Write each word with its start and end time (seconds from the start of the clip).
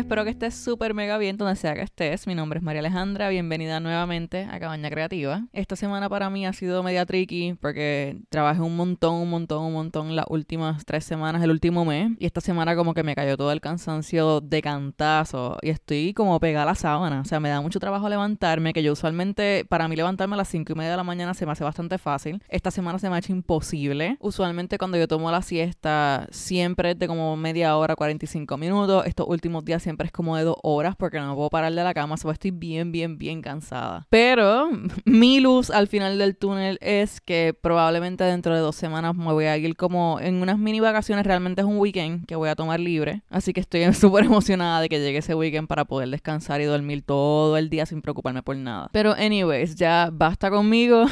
espero 0.00 0.24
que 0.24 0.30
estés 0.30 0.54
súper 0.54 0.94
mega 0.94 1.18
bien 1.18 1.36
donde 1.36 1.56
sea 1.56 1.74
que 1.74 1.82
estés. 1.82 2.26
Mi 2.26 2.34
nombre 2.34 2.58
es 2.58 2.62
María 2.62 2.80
Alejandra, 2.80 3.28
bienvenida 3.28 3.80
nuevamente 3.80 4.48
a 4.50 4.58
Cabaña 4.58 4.88
Creativa. 4.88 5.46
Esta 5.52 5.76
semana 5.76 6.08
para 6.08 6.30
mí 6.30 6.46
ha 6.46 6.54
sido 6.54 6.82
media 6.82 7.04
tricky 7.04 7.54
porque 7.60 8.18
trabajé 8.30 8.62
un 8.62 8.76
montón, 8.76 9.16
un 9.16 9.28
montón, 9.28 9.62
un 9.62 9.74
montón 9.74 10.16
las 10.16 10.24
últimas 10.30 10.86
tres 10.86 11.04
semanas, 11.04 11.42
el 11.42 11.50
último 11.50 11.84
mes. 11.84 12.12
Y 12.18 12.24
esta 12.24 12.40
semana 12.40 12.74
como 12.76 12.94
que 12.94 13.02
me 13.02 13.14
cayó 13.14 13.36
todo 13.36 13.52
el 13.52 13.60
cansancio 13.60 14.40
de 14.40 14.62
cantazo 14.62 15.58
y 15.60 15.68
estoy 15.68 16.14
como 16.14 16.40
pegada 16.40 16.62
a 16.62 16.66
la 16.66 16.74
sábana. 16.74 17.20
O 17.20 17.26
sea, 17.26 17.38
me 17.38 17.50
da 17.50 17.60
mucho 17.60 17.78
trabajo 17.78 18.08
levantarme, 18.08 18.72
que 18.72 18.82
yo 18.82 18.94
usualmente, 18.94 19.66
para 19.68 19.86
mí 19.86 19.96
levantarme 19.96 20.34
a 20.34 20.38
las 20.38 20.48
cinco 20.48 20.72
y 20.72 20.76
media 20.76 20.92
de 20.92 20.96
la 20.96 21.04
mañana 21.04 21.34
se 21.34 21.44
me 21.44 21.52
hace 21.52 21.62
bastante 21.62 21.98
fácil. 21.98 22.42
Esta 22.48 22.70
semana 22.70 22.98
se 22.98 23.10
me 23.10 23.16
ha 23.16 23.18
hecho 23.18 23.32
imposible. 23.32 24.16
Usualmente 24.20 24.78
cuando 24.78 24.96
yo 24.96 25.06
tomo 25.06 25.30
la 25.30 25.42
siesta, 25.42 26.26
siempre 26.30 26.92
es 26.92 26.98
de 26.98 27.06
como 27.06 27.36
media 27.36 27.76
hora, 27.76 27.96
45 27.96 28.56
minutos. 28.56 29.04
Estos 29.04 29.26
últimos 29.28 29.62
días 29.62 29.89
siempre 29.90 30.06
es 30.06 30.12
como 30.12 30.36
de 30.36 30.44
dos 30.44 30.54
horas 30.62 30.94
porque 30.94 31.18
no 31.18 31.34
puedo 31.34 31.50
parar 31.50 31.74
de 31.74 31.82
la 31.82 31.92
cama, 31.92 32.16
so 32.16 32.30
estoy 32.30 32.52
bien, 32.52 32.92
bien, 32.92 33.18
bien 33.18 33.42
cansada. 33.42 34.06
Pero 34.08 34.70
mi 35.04 35.40
luz 35.40 35.68
al 35.68 35.88
final 35.88 36.16
del 36.16 36.36
túnel 36.36 36.78
es 36.80 37.20
que 37.20 37.56
probablemente 37.60 38.22
dentro 38.22 38.54
de 38.54 38.60
dos 38.60 38.76
semanas 38.76 39.16
me 39.16 39.32
voy 39.32 39.46
a 39.46 39.56
ir 39.56 39.74
como 39.74 40.20
en 40.20 40.42
unas 40.42 40.58
mini 40.58 40.78
vacaciones, 40.78 41.26
realmente 41.26 41.62
es 41.62 41.66
un 41.66 41.78
weekend 41.78 42.24
que 42.26 42.36
voy 42.36 42.48
a 42.48 42.54
tomar 42.54 42.78
libre, 42.78 43.22
así 43.30 43.52
que 43.52 43.58
estoy 43.58 43.92
súper 43.94 44.26
emocionada 44.26 44.80
de 44.80 44.88
que 44.88 45.00
llegue 45.00 45.18
ese 45.18 45.34
weekend 45.34 45.66
para 45.66 45.84
poder 45.84 46.08
descansar 46.08 46.60
y 46.60 46.66
dormir 46.66 47.02
todo 47.02 47.56
el 47.56 47.68
día 47.68 47.84
sin 47.84 48.00
preocuparme 48.00 48.44
por 48.44 48.56
nada. 48.56 48.90
Pero 48.92 49.14
anyways, 49.14 49.74
ya 49.74 50.10
basta 50.12 50.50
conmigo. 50.50 51.06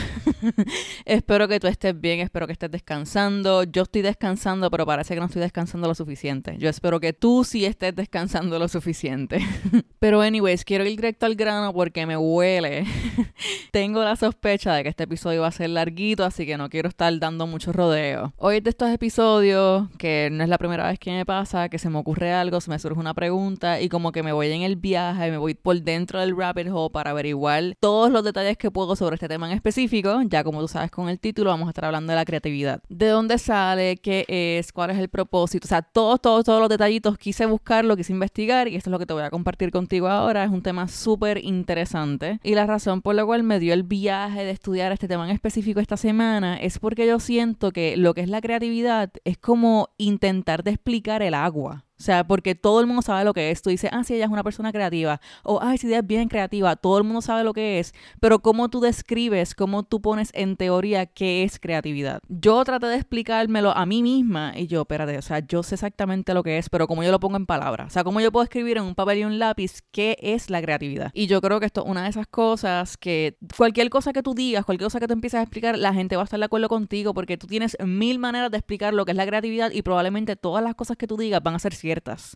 espero 1.05 1.48
que 1.48 1.58
tú 1.58 1.66
estés 1.66 2.00
bien, 2.00 2.20
espero 2.20 2.47
que 2.47 2.52
estés 2.52 2.70
descansando. 2.70 3.64
Yo 3.64 3.83
estoy 3.83 4.02
descansando, 4.02 4.70
pero 4.70 4.86
parece 4.86 5.14
que 5.14 5.20
no 5.20 5.27
estoy 5.27 5.42
descansando 5.42 5.88
lo 5.88 5.97
suficiente. 5.97 6.56
Yo 6.58 6.69
espero 6.69 7.00
que 7.00 7.12
tú 7.12 7.42
sí 7.42 7.64
estés 7.64 7.95
descansando 7.97 8.58
lo 8.59 8.69
suficiente. 8.69 9.41
pero 9.98 10.20
anyways, 10.20 10.64
quiero 10.64 10.84
ir 10.84 10.97
directo 10.97 11.27
al 11.27 11.34
grano 11.34 11.73
porque 11.73 12.06
me 12.06 12.17
huele. 12.17 12.84
Tengo 13.73 14.03
la 14.03 14.17
sospecha 14.17 14.75
de 14.75 14.83
que 14.83 14.89
este 14.89 15.05
episodio 15.05 15.42
va 15.42 15.48
a 15.48 15.53
ser 15.53 15.70
larguito, 15.70 16.25
así 16.25 16.47
que 16.47 16.56
no 16.56 16.69
quiero 16.69 16.89
estar 16.89 17.17
dando 17.19 17.47
mucho 17.47 17.73
rodeo. 17.73 18.33
Hoy 18.36 18.56
es 18.56 18.64
de 18.64 18.70
estos 18.70 18.91
episodios 18.91 19.89
que 19.98 20.29
no 20.33 20.42
es 20.42 20.48
la 20.48 20.59
primera 20.59 20.86
vez 20.86 20.98
que 20.98 21.11
me 21.11 21.25
pasa, 21.25 21.69
que 21.69 21.79
se 21.79 21.91
me 21.91 21.98
ocurre 21.98 22.33
algo, 22.33 22.61
se 22.61 22.70
me 22.70 22.79
surge 22.79 22.98
una 22.98 23.14
pregunta 23.14 23.81
y 23.81 23.89
como 23.89 24.12
que 24.12 24.23
me 24.23 24.33
voy 24.33 24.51
en 24.51 24.62
el 24.62 24.77
viaje, 24.77 25.31
me 25.31 25.39
voy 25.39 25.55
por 25.55 25.81
dentro 25.81 26.20
del 26.20 26.36
rabbit 26.36 26.69
hole 26.70 26.91
para 26.91 27.11
averiguar 27.11 27.75
todos 27.81 28.11
los 28.11 28.25
detalles 28.25 28.56
que 28.56 28.70
puedo 28.70 28.97
sobre 28.97 29.14
este 29.14 29.29
tema 29.29 29.47
en 29.47 29.55
específico. 29.55 30.20
Ya 30.27 30.45
como 30.45 30.61
tú 30.61 30.69
sabes 30.69 30.91
con 30.91 31.09
el 31.09 31.20
título, 31.20 31.51
vamos 31.51 31.67
a 31.67 31.70
estar 31.70 31.84
hablando 31.84 32.12
de 32.12 32.17
la 32.17 32.25
creatividad. 32.25 32.83
¿De 32.89 33.09
dónde 33.09 33.39
sale? 33.39 33.97
¿Qué 33.98 34.25
es? 34.29 34.73
¿Cuál 34.73 34.91
es 34.91 34.98
el 34.98 35.09
propósito? 35.09 35.67
O 35.67 35.69
sea, 35.69 35.83
todos, 35.83 36.20
todos, 36.20 36.45
todos 36.45 36.61
los 36.61 36.69
detallitos 36.69 37.19
quise 37.19 37.47
buscarlo, 37.47 37.97
quise 37.97 38.12
investigar 38.12 38.47
y 38.48 38.77
esto 38.77 38.88
es 38.88 38.92
lo 38.92 38.98
que 38.98 39.04
te 39.04 39.12
voy 39.12 39.22
a 39.22 39.30
compartir 39.30 39.70
contigo 39.70 40.08
ahora. 40.08 40.42
Es 40.42 40.50
un 40.50 40.62
tema 40.62 40.88
súper 40.88 41.44
interesante 41.44 42.41
y 42.42 42.55
la 42.55 42.66
razón 42.66 43.02
por 43.02 43.14
la 43.14 43.24
cual 43.24 43.42
me 43.42 43.60
dio 43.60 43.74
el 43.74 43.82
viaje 43.82 44.44
de 44.44 44.50
estudiar 44.50 44.90
este 44.90 45.06
tema 45.06 45.27
en 45.27 45.34
específico 45.34 45.80
esta 45.80 45.98
semana 45.98 46.56
es 46.56 46.78
porque 46.78 47.06
yo 47.06 47.20
siento 47.20 47.72
que 47.72 47.98
lo 47.98 48.14
que 48.14 48.22
es 48.22 48.30
la 48.30 48.40
creatividad 48.40 49.10
es 49.24 49.36
como 49.36 49.90
intentar 49.98 50.64
de 50.64 50.70
explicar 50.70 51.22
el 51.22 51.34
agua. 51.34 51.84
O 51.98 52.02
sea, 52.02 52.24
porque 52.24 52.54
todo 52.54 52.80
el 52.80 52.86
mundo 52.86 53.02
sabe 53.02 53.24
lo 53.24 53.34
que 53.34 53.50
es. 53.50 53.60
Tú 53.60 53.70
dices, 53.70 53.91
ah, 53.92 54.04
sí, 54.04 54.14
ella 54.14 54.27
es 54.27 54.30
una 54.30 54.44
persona 54.44 54.70
creativa. 54.70 55.20
O, 55.42 55.58
ay, 55.60 55.78
sí, 55.78 55.88
ella 55.88 55.98
es 55.98 56.06
bien 56.06 56.28
creativa. 56.28 56.77
Todo 56.77 56.98
el 56.98 57.05
mundo 57.05 57.22
sabe 57.22 57.42
lo 57.42 57.52
que 57.52 57.80
es. 57.80 57.92
Pero 58.20 58.38
cómo 58.38 58.68
tú 58.68 58.80
describes, 58.80 59.55
cómo 59.56 59.82
tú 59.82 60.00
pones 60.00 60.30
en 60.34 60.56
teoría 60.56 61.06
qué 61.06 61.42
es 61.42 61.58
creatividad. 61.58 62.20
Yo 62.28 62.62
traté 62.62 62.86
de 62.86 62.96
explicármelo 62.96 63.77
a 63.77 63.84
mí 63.84 64.05
misma 64.05 64.52
y 64.56 64.68
yo, 64.68 64.82
espérate, 64.82 65.18
o 65.18 65.22
sea, 65.22 65.40
yo 65.40 65.64
sé 65.64 65.74
exactamente 65.74 66.34
lo 66.34 66.44
que 66.44 66.58
es, 66.58 66.68
pero 66.70 66.86
cómo 66.86 67.02
yo 67.02 67.10
lo 67.10 67.18
pongo 67.18 67.36
en 67.36 67.46
palabras. 67.46 67.88
O 67.88 67.90
sea, 67.90 68.05
cómo 68.05 68.20
yo 68.20 68.30
puedo 68.30 68.44
escribir 68.44 68.77
en 68.77 68.84
un 68.84 68.94
papel 68.94 69.18
y 69.18 69.24
un 69.24 69.40
lápiz 69.40 69.83
qué 69.90 70.16
es 70.20 70.50
la 70.50 70.62
creatividad. 70.62 71.11
Y 71.14 71.27
yo 71.27 71.40
creo 71.40 71.58
que 71.58 71.67
esto 71.67 71.84
es 71.84 71.90
una 71.90 72.05
de 72.05 72.11
esas 72.11 72.28
cosas 72.28 72.96
que 72.96 73.36
cualquier 73.56 73.90
cosa 73.90 74.12
que 74.12 74.23
tú 74.23 74.34
digas, 74.34 74.64
cualquier 74.64 74.86
cosa 74.86 75.00
que 75.00 75.08
tú 75.08 75.14
empieces 75.14 75.40
a 75.40 75.42
explicar, 75.42 75.77
la 75.77 75.92
gente 75.92 76.14
va 76.14 76.23
a 76.23 76.24
estar 76.24 76.39
de 76.39 76.46
acuerdo 76.46 76.68
contigo 76.68 77.12
porque 77.12 77.36
tú 77.36 77.48
tienes 77.48 77.77
mil 77.84 78.20
maneras 78.20 78.52
de 78.52 78.58
explicar 78.58 78.94
lo 78.94 79.05
que 79.05 79.11
es 79.11 79.17
la 79.17 79.27
creatividad 79.27 79.73
y 79.73 79.83
probablemente 79.83 80.36
todas 80.36 80.62
las 80.62 80.77
cosas 80.77 80.96
que 80.96 81.08
tú 81.08 81.17
digas 81.17 81.42
van 81.42 81.56
a 81.56 81.58
ser 81.58 81.74
ciertas 81.74 81.87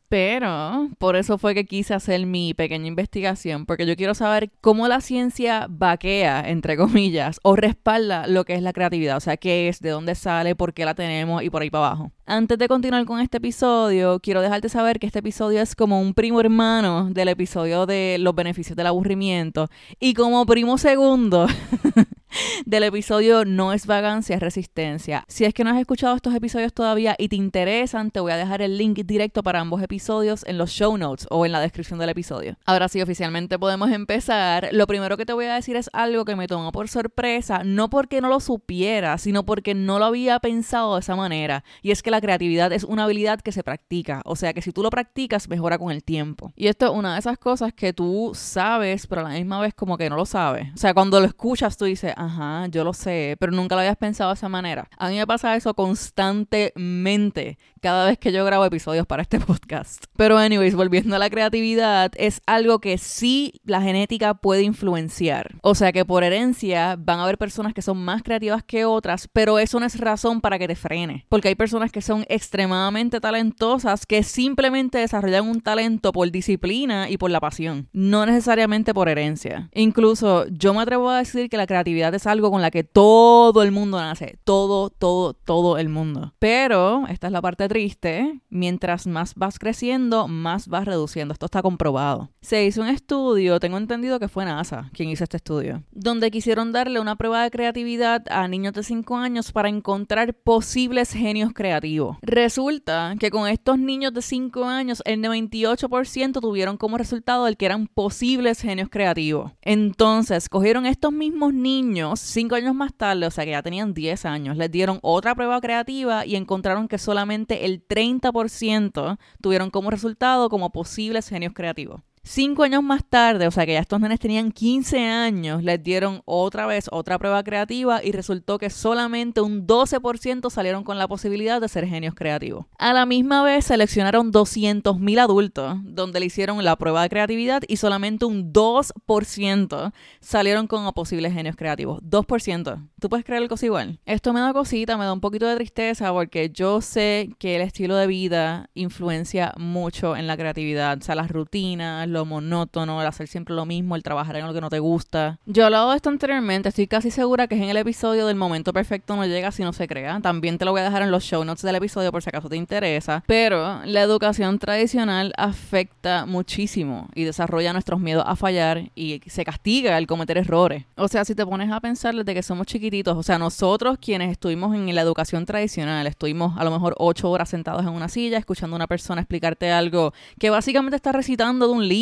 pero 0.09 0.89
por 0.99 1.17
eso 1.17 1.39
fue 1.39 1.55
que 1.55 1.65
quise 1.65 1.95
hacer 1.95 2.27
mi 2.27 2.55
pequeña 2.55 2.87
investigación, 2.87 3.67
porque 3.67 3.87
yo 3.87 3.97
quiero 3.97 4.15
saber 4.15 4.51
cómo 4.61 4.89
la 4.89 5.01
ciencia 5.01 5.67
vaquea, 5.69 6.49
entre 6.49 6.77
comillas, 6.77 7.39
o 7.43 7.57
respalda 7.57 8.27
lo 8.27 8.45
que 8.45 8.55
es 8.55 8.63
la 8.63 8.73
creatividad, 8.73 9.17
o 9.17 9.21
sea, 9.21 9.37
qué 9.37 9.69
es, 9.69 9.81
de 9.81 9.91
dónde 9.91 10.15
sale, 10.15 10.55
por 10.55 10.75
qué 10.75 10.85
la 10.85 10.95
tenemos 10.95 11.43
y 11.43 11.51
por 11.51 11.63
ahí 11.63 11.71
para 11.71 11.87
abajo. 11.87 12.13
Antes 12.25 12.57
de 12.59 12.69
continuar 12.69 13.05
con 13.05 13.21
este 13.21 13.39
episodio, 13.39 14.21
quiero 14.21 14.41
dejarte 14.41 14.69
saber 14.69 14.99
que 14.99 15.07
este 15.07 15.19
episodio 15.19 15.61
es 15.61 15.75
como 15.75 16.01
un 16.01 16.15
primo 16.15 16.41
hermano 16.41 17.11
del 17.11 17.29
episodio 17.29 17.85
de 17.85 18.17
los 18.21 18.35
beneficios 18.35 18.77
del 18.77 18.87
aburrimiento 18.87 19.69
y 20.01 20.15
como 20.15 20.47
primo 20.47 20.79
segundo 20.79 21.47
del 22.67 22.85
episodio 22.85 23.45
No 23.45 23.73
es 23.73 23.87
vagancia, 23.87 24.37
es 24.37 24.43
resistencia. 24.43 25.25
Si 25.29 25.45
es 25.45 25.55
que 25.55 25.65
no 25.65 25.71
has 25.71 25.79
escuchado 25.79 26.15
estos 26.15 26.35
episodios 26.35 26.73
todavía 26.73 27.15
y 27.19 27.29
te 27.29 27.37
interesan, 27.37 28.11
te 28.11 28.21
voy 28.21 28.33
a 28.33 28.37
dejar 28.37 28.63
el 28.63 28.79
link 28.79 29.01
directo 29.05 29.43
para 29.43 29.61
ambos 29.61 29.83
episodios 29.83 30.45
en 30.47 30.59
los 30.59 30.71
show 30.71 30.97
notes 30.97 31.27
o 31.31 31.47
en 31.47 31.53
la 31.53 31.61
descripción 31.61 31.99
del 31.99 32.11
episodio. 32.11 32.57
Ahora 32.65 32.89
sí, 32.89 33.01
oficialmente 33.03 33.59
podemos 33.59 33.91
empezar. 33.91 34.69
Lo 34.73 34.87
primero 34.87 35.17
que 35.17 35.27
te 35.27 35.33
voy 35.33 35.47
a 35.47 35.55
decir 35.55 35.77
es 35.77 35.91
algo 35.93 36.25
que 36.25 36.37
me 36.37 36.47
tomó 36.47 36.73
por 36.73 36.89
sorpresa, 36.89 37.63
no 37.65 37.91
porque 37.91 38.21
no 38.21 38.29
lo 38.29 38.41
supiera, 38.41 39.19
sino 39.19 39.45
porque 39.45 39.75
no 39.75 39.99
lo 39.99 40.07
había 40.07 40.39
pensado 40.41 40.95
de 40.95 41.01
esa 41.01 41.17
manera. 41.17 41.65
Y 41.83 41.91
es 41.91 42.03
que 42.03 42.11
la 42.11 42.21
creatividad 42.21 42.73
es 42.73 42.85
una 42.85 43.05
habilidad 43.05 43.41
que 43.41 43.53
se 43.53 43.63
practica. 43.63 44.23
O 44.25 44.37
sea 44.37 44.53
que 44.53 44.63
si 44.63 44.73
tú 44.73 44.83
lo 44.83 44.91
practicas, 44.91 45.49
mejora 45.49 45.79
con 45.79 45.91
el 45.91 46.03
tiempo. 46.05 46.53
Y 46.57 46.69
esto 46.69 46.87
es 46.87 46.93
una 46.93 47.15
de 47.15 47.21
esas 47.21 47.39
cosas 47.39 47.73
que 47.73 47.93
tú 47.93 48.33
sabes, 48.35 49.07
pero 49.07 49.21
a 49.21 49.25
la 49.25 49.35
misma 49.35 49.61
vez 49.61 49.75
como 49.75 49.99
que 49.99 50.09
no 50.09 50.17
lo 50.17 50.27
sabes. 50.27 50.69
O 50.75 50.77
sea, 50.77 50.95
cuando 50.95 51.21
lo 51.21 51.27
escuchas, 51.27 51.77
tú 51.77 51.85
dices, 51.85 52.13
ajá, 52.25 52.67
yo 52.69 52.85
lo 52.85 52.93
sé, 52.93 53.37
pero 53.39 53.53
nunca 53.53 53.75
lo 53.75 53.81
habías 53.81 53.97
pensado 53.97 54.31
de 54.31 54.35
esa 54.35 54.49
manera. 54.49 54.89
A 54.97 55.09
mí 55.09 55.17
me 55.17 55.27
pasa 55.27 55.57
eso 55.57 55.75
constantemente 55.75 57.59
cada 57.81 58.07
vez 58.07 58.19
que 58.19 58.31
yo 58.31 58.45
grabo 58.45 58.65
episodios 58.65 59.07
para 59.07 59.23
este 59.23 59.41
podcast. 59.41 60.05
Pero 60.17 60.39
anyways, 60.39 60.75
volviendo 60.75 61.17
a 61.17 61.19
la 61.19 61.29
creatividad, 61.31 62.13
es 62.17 62.41
algo 62.47 62.79
que 62.79 62.97
sí 62.97 63.61
la 63.65 63.83
genética 63.83 64.35
puede 64.35 64.63
influenciar. 64.63 65.57
O 65.63 65.75
sea 65.75 65.93
que 65.93 66.05
por 66.05 66.23
herencia 66.23 66.97
van 66.99 67.19
a 67.19 67.25
haber 67.25 67.39
personas 67.39 67.75
que 67.75 67.83
son 67.83 67.99
más 67.99 68.23
creativas 68.23 68.63
que 68.63 68.85
otras, 68.85 69.29
pero 69.33 69.59
eso 69.59 69.81
no 69.81 69.87
es 69.87 69.99
razón 69.99 70.41
para 70.41 70.59
que 70.59 70.69
te 70.69 70.77
frene. 70.77 71.27
Porque 71.29 71.49
hay 71.49 71.55
personas 71.57 71.91
que 71.91 72.03
son 72.03 72.25
extremadamente 72.29 73.21
talentosas 73.21 74.07
que 74.07 74.23
simplemente 74.23 74.99
desarrollan 74.99 75.49
un 75.49 75.61
talento 75.61 76.13
por 76.13 76.31
disciplina 76.31 77.11
y 77.11 77.17
por 77.17 77.31
la 77.31 77.41
pasión, 77.41 77.89
no 77.93 78.25
necesariamente 78.27 78.95
por 78.95 79.09
herencia. 79.09 79.69
Incluso 79.75 80.47
yo 80.49 80.73
me 80.73 80.83
atrevo 80.83 81.11
a 81.11 81.19
decir 81.19 81.49
que 81.49 81.57
la 81.57 81.67
creatividad 81.67 82.12
es 82.17 82.27
algo 82.27 82.51
con 82.51 82.63
la 82.63 82.71
que 82.71 82.85
todo 82.85 83.63
el 83.63 83.73
mundo 83.73 83.99
nace, 83.99 84.39
todo, 84.45 84.91
todo, 84.91 85.35
todo 85.35 85.79
el 85.79 85.89
mundo. 85.89 86.33
Pero 86.39 87.07
esta 87.09 87.27
es 87.27 87.33
la 87.33 87.43
parte 87.43 87.69
triste, 87.69 88.41
mientras 88.49 89.07
más 89.07 89.35
vas 89.35 89.59
creciendo, 89.59 90.29
más 90.29 90.69
vas 90.69 90.85
reduciendo. 90.85 91.33
Esto 91.33 91.47
está 91.47 91.63
comprobado. 91.63 92.31
Se 92.41 92.65
hizo 92.65 92.83
un 92.83 92.89
estudio, 92.89 93.61
tengo 93.61 93.79
entendido 93.79 94.19
que 94.19 94.29
fue 94.29 94.45
NASA 94.45 94.91
quien 94.93 95.09
hizo 95.09 95.25
este 95.25 95.37
estudio, 95.37 95.83
donde 95.91 96.31
quisieron 96.31 96.73
darle 96.73 97.01
una 97.01 97.17
prueba 97.17 97.43
de 97.43 97.51
creatividad 97.51 98.25
a 98.31 98.49
niños 98.49 98.73
de 98.75 98.83
5 98.83 99.17
años 99.17 99.53
para 99.53 99.69
encontrar 99.69 100.35
posibles 100.35 101.13
genios 101.13 101.53
creativos. 101.53 102.17
Resulta 102.23 103.15
que 103.19 103.31
con 103.31 103.49
estos 103.49 103.79
niños 103.79 104.13
de 104.13 104.23
5 104.23 104.65
años, 104.65 105.03
el 105.05 105.21
98% 105.21 106.41
tuvieron 106.41 106.77
como 106.77 106.99
resultado 106.99 107.47
el 107.47 107.57
que 107.57 107.67
eran 107.67 107.87
posibles 107.87 108.61
genios 108.61 108.89
creativos. 108.91 109.53
Entonces, 109.63 110.49
cogieron 110.49 110.87
estos 110.87 111.13
mismos 111.13 111.55
niños 111.55 112.02
5 112.17 112.55
años 112.55 112.75
más 112.75 112.95
tarde, 112.95 113.27
o 113.27 113.31
sea 113.31 113.45
que 113.45 113.53
ya 113.53 113.63
tenían 113.63 113.95
10 113.95 114.25
años, 114.25 114.57
les 114.57 114.71
dieron 114.71 114.99
otra 115.03 115.35
prueba 115.35 115.61
creativa 115.61 116.27
y 116.27 116.37
encontraron 116.37 116.89
que 116.89 116.99
solamente 116.99 117.67
el 117.67 117.87
30% 117.87 119.19
tuvieron 119.41 119.71
como 119.71 119.91
resultado 119.91 120.49
como 120.49 120.71
posibles 120.71 121.29
genios 121.29 121.53
creativos. 121.55 122.01
Cinco 122.25 122.63
años 122.63 122.85
más 122.85 123.05
tarde, 123.05 123.49
o 123.49 123.51
sea 123.51 123.67
que 123.67 123.73
ya 123.73 123.81
estos 123.81 124.01
nenes 124.01 124.21
tenían 124.21 124.53
15 124.53 125.01
años, 125.01 125.65
les 125.65 125.83
dieron 125.83 126.23
otra 126.25 126.67
vez 126.67 126.87
otra 126.93 127.19
prueba 127.19 127.43
creativa 127.43 128.03
y 128.03 128.13
resultó 128.13 128.59
que 128.59 128.71
solamente 128.71 129.41
un 129.41 129.67
12% 129.67 130.49
salieron 130.49 130.85
con 130.85 130.99
la 130.99 131.09
posibilidad 131.09 131.61
de 131.61 131.69
ser 131.69 131.87
genios 131.87 132.15
creativos. 132.15 132.67
A 132.79 132.93
la 132.93 133.07
misma 133.07 133.43
vez 133.43 133.65
seleccionaron 133.65 134.33
200.000 134.33 135.19
adultos 135.19 135.79
donde 135.83 136.21
le 136.21 136.27
hicieron 136.27 136.65
la 136.65 136.77
prueba 136.77 137.03
de 137.03 137.09
creatividad 137.09 137.63
y 137.67 137.77
solamente 137.77 138.25
un 138.25 138.53
2% 138.53 139.93
salieron 140.21 140.69
con 140.69 140.93
posibles 140.93 141.33
genios 141.33 141.57
creativos. 141.57 142.01
2%. 142.03 142.89
¿Tú 143.01 143.09
puedes 143.09 143.25
creer 143.25 143.43
algo 143.43 143.57
igual? 143.63 143.99
Esto 144.07 144.33
me 144.33 144.41
da 144.41 144.53
cosita, 144.53 144.97
me 144.97 145.05
da 145.05 145.13
un 145.13 145.21
poquito 145.21 145.47
de 145.47 145.57
tristeza 145.57 146.13
porque 146.13 146.51
yo 146.51 146.81
sé 146.81 147.31
que 147.39 147.57
el 147.57 147.63
estilo 147.63 147.97
de 147.97 148.07
vida 148.07 148.71
influencia 148.75 149.53
mucho 149.57 150.17
en 150.17 150.27
la 150.27 150.37
creatividad, 150.37 150.99
o 150.99 151.03
sea, 151.03 151.15
las 151.15 151.31
rutinas, 151.31 152.09
lo 152.13 152.25
monótono, 152.25 153.01
el 153.01 153.07
hacer 153.07 153.29
siempre 153.29 153.55
lo 153.55 153.67
mismo, 153.67 153.97
el 153.97 154.03
trabajar 154.03 154.37
en 154.37 154.47
lo 154.47 154.55
que 154.55 154.61
no 154.61 154.71
te 154.71 154.79
gusta. 154.79 155.39
Yo 155.47 155.63
he 155.63 155.67
hablado 155.67 155.91
de 155.91 155.97
esto 155.97 156.11
anteriormente, 156.11 156.69
estoy 156.69 156.87
casi 156.87 157.11
segura 157.11 157.47
que 157.47 157.57
es 157.57 157.63
en 157.63 157.69
el 157.69 157.77
episodio 157.77 158.27
del 158.27 158.37
momento 158.37 158.73
perfecto 158.73 159.17
no 159.17 159.27
llega 159.27 159.51
si 159.53 159.63
no 159.63 159.73
se 159.73 159.89
crea. 159.89 160.21
También 160.21 160.59
te 160.59 160.65
lo 160.65 160.73
voy 160.73 160.81
a 160.81 160.85
dejar 160.85 161.03
en 161.03 161.11
los 161.11 161.25
show 161.25 161.45
notes 161.45 161.63
del 161.63 161.77
episodio 161.77 162.13
por 162.13 162.23
si 162.23 162.29
acaso 162.29 162.49
te 162.49 162.57
interesa. 162.57 163.25
Pero 163.27 163.81
la 163.85 164.03
educación 164.03 164.59
tradicional 164.59 165.33
afecta 165.37 166.27
muchísimo 166.27 167.09
y 167.15 167.25
desarrolla 167.25 167.73
nuestros 167.73 168.01
miedos 168.01 168.25
a 168.27 168.37
fallar 168.37 168.91
y 168.95 169.21
se 169.27 169.45
castiga 169.45 169.97
al 169.97 170.07
cometer 170.07 170.39
errores. 170.39 170.85
O 170.97 171.09
sea, 171.09 171.25
si 171.25 171.35
te 171.35 171.47
pones 171.47 171.71
a 171.71 171.81
pensar 171.81 172.15
desde 172.15 172.35
que 172.35 172.43
somos 172.43 172.67
chiquititos, 172.67 173.17
o 173.17 173.23
sea, 173.23 173.39
nosotros 173.39 173.99
quienes 174.01 174.31
estuvimos 174.31 174.75
en 174.75 174.95
la 174.95 175.01
educación 175.01 175.47
tradicional, 175.47 176.07
estuvimos 176.07 176.59
a 176.59 176.65
lo 176.65 176.71
mejor 176.71 176.95
ocho 176.99 177.31
horas 177.31 177.49
sentados 177.49 177.83
en 177.83 177.91
una 177.91 178.09
silla 178.09 178.39
escuchando 178.39 178.75
a 178.75 178.77
una 178.77 178.87
persona 178.87 179.21
explicarte 179.21 179.71
algo 179.71 180.13
que 180.39 180.51
básicamente 180.51 180.97
está 180.97 181.13
recitando 181.13 181.67
de 181.67 181.73
un 181.73 181.89
libro, 181.89 182.02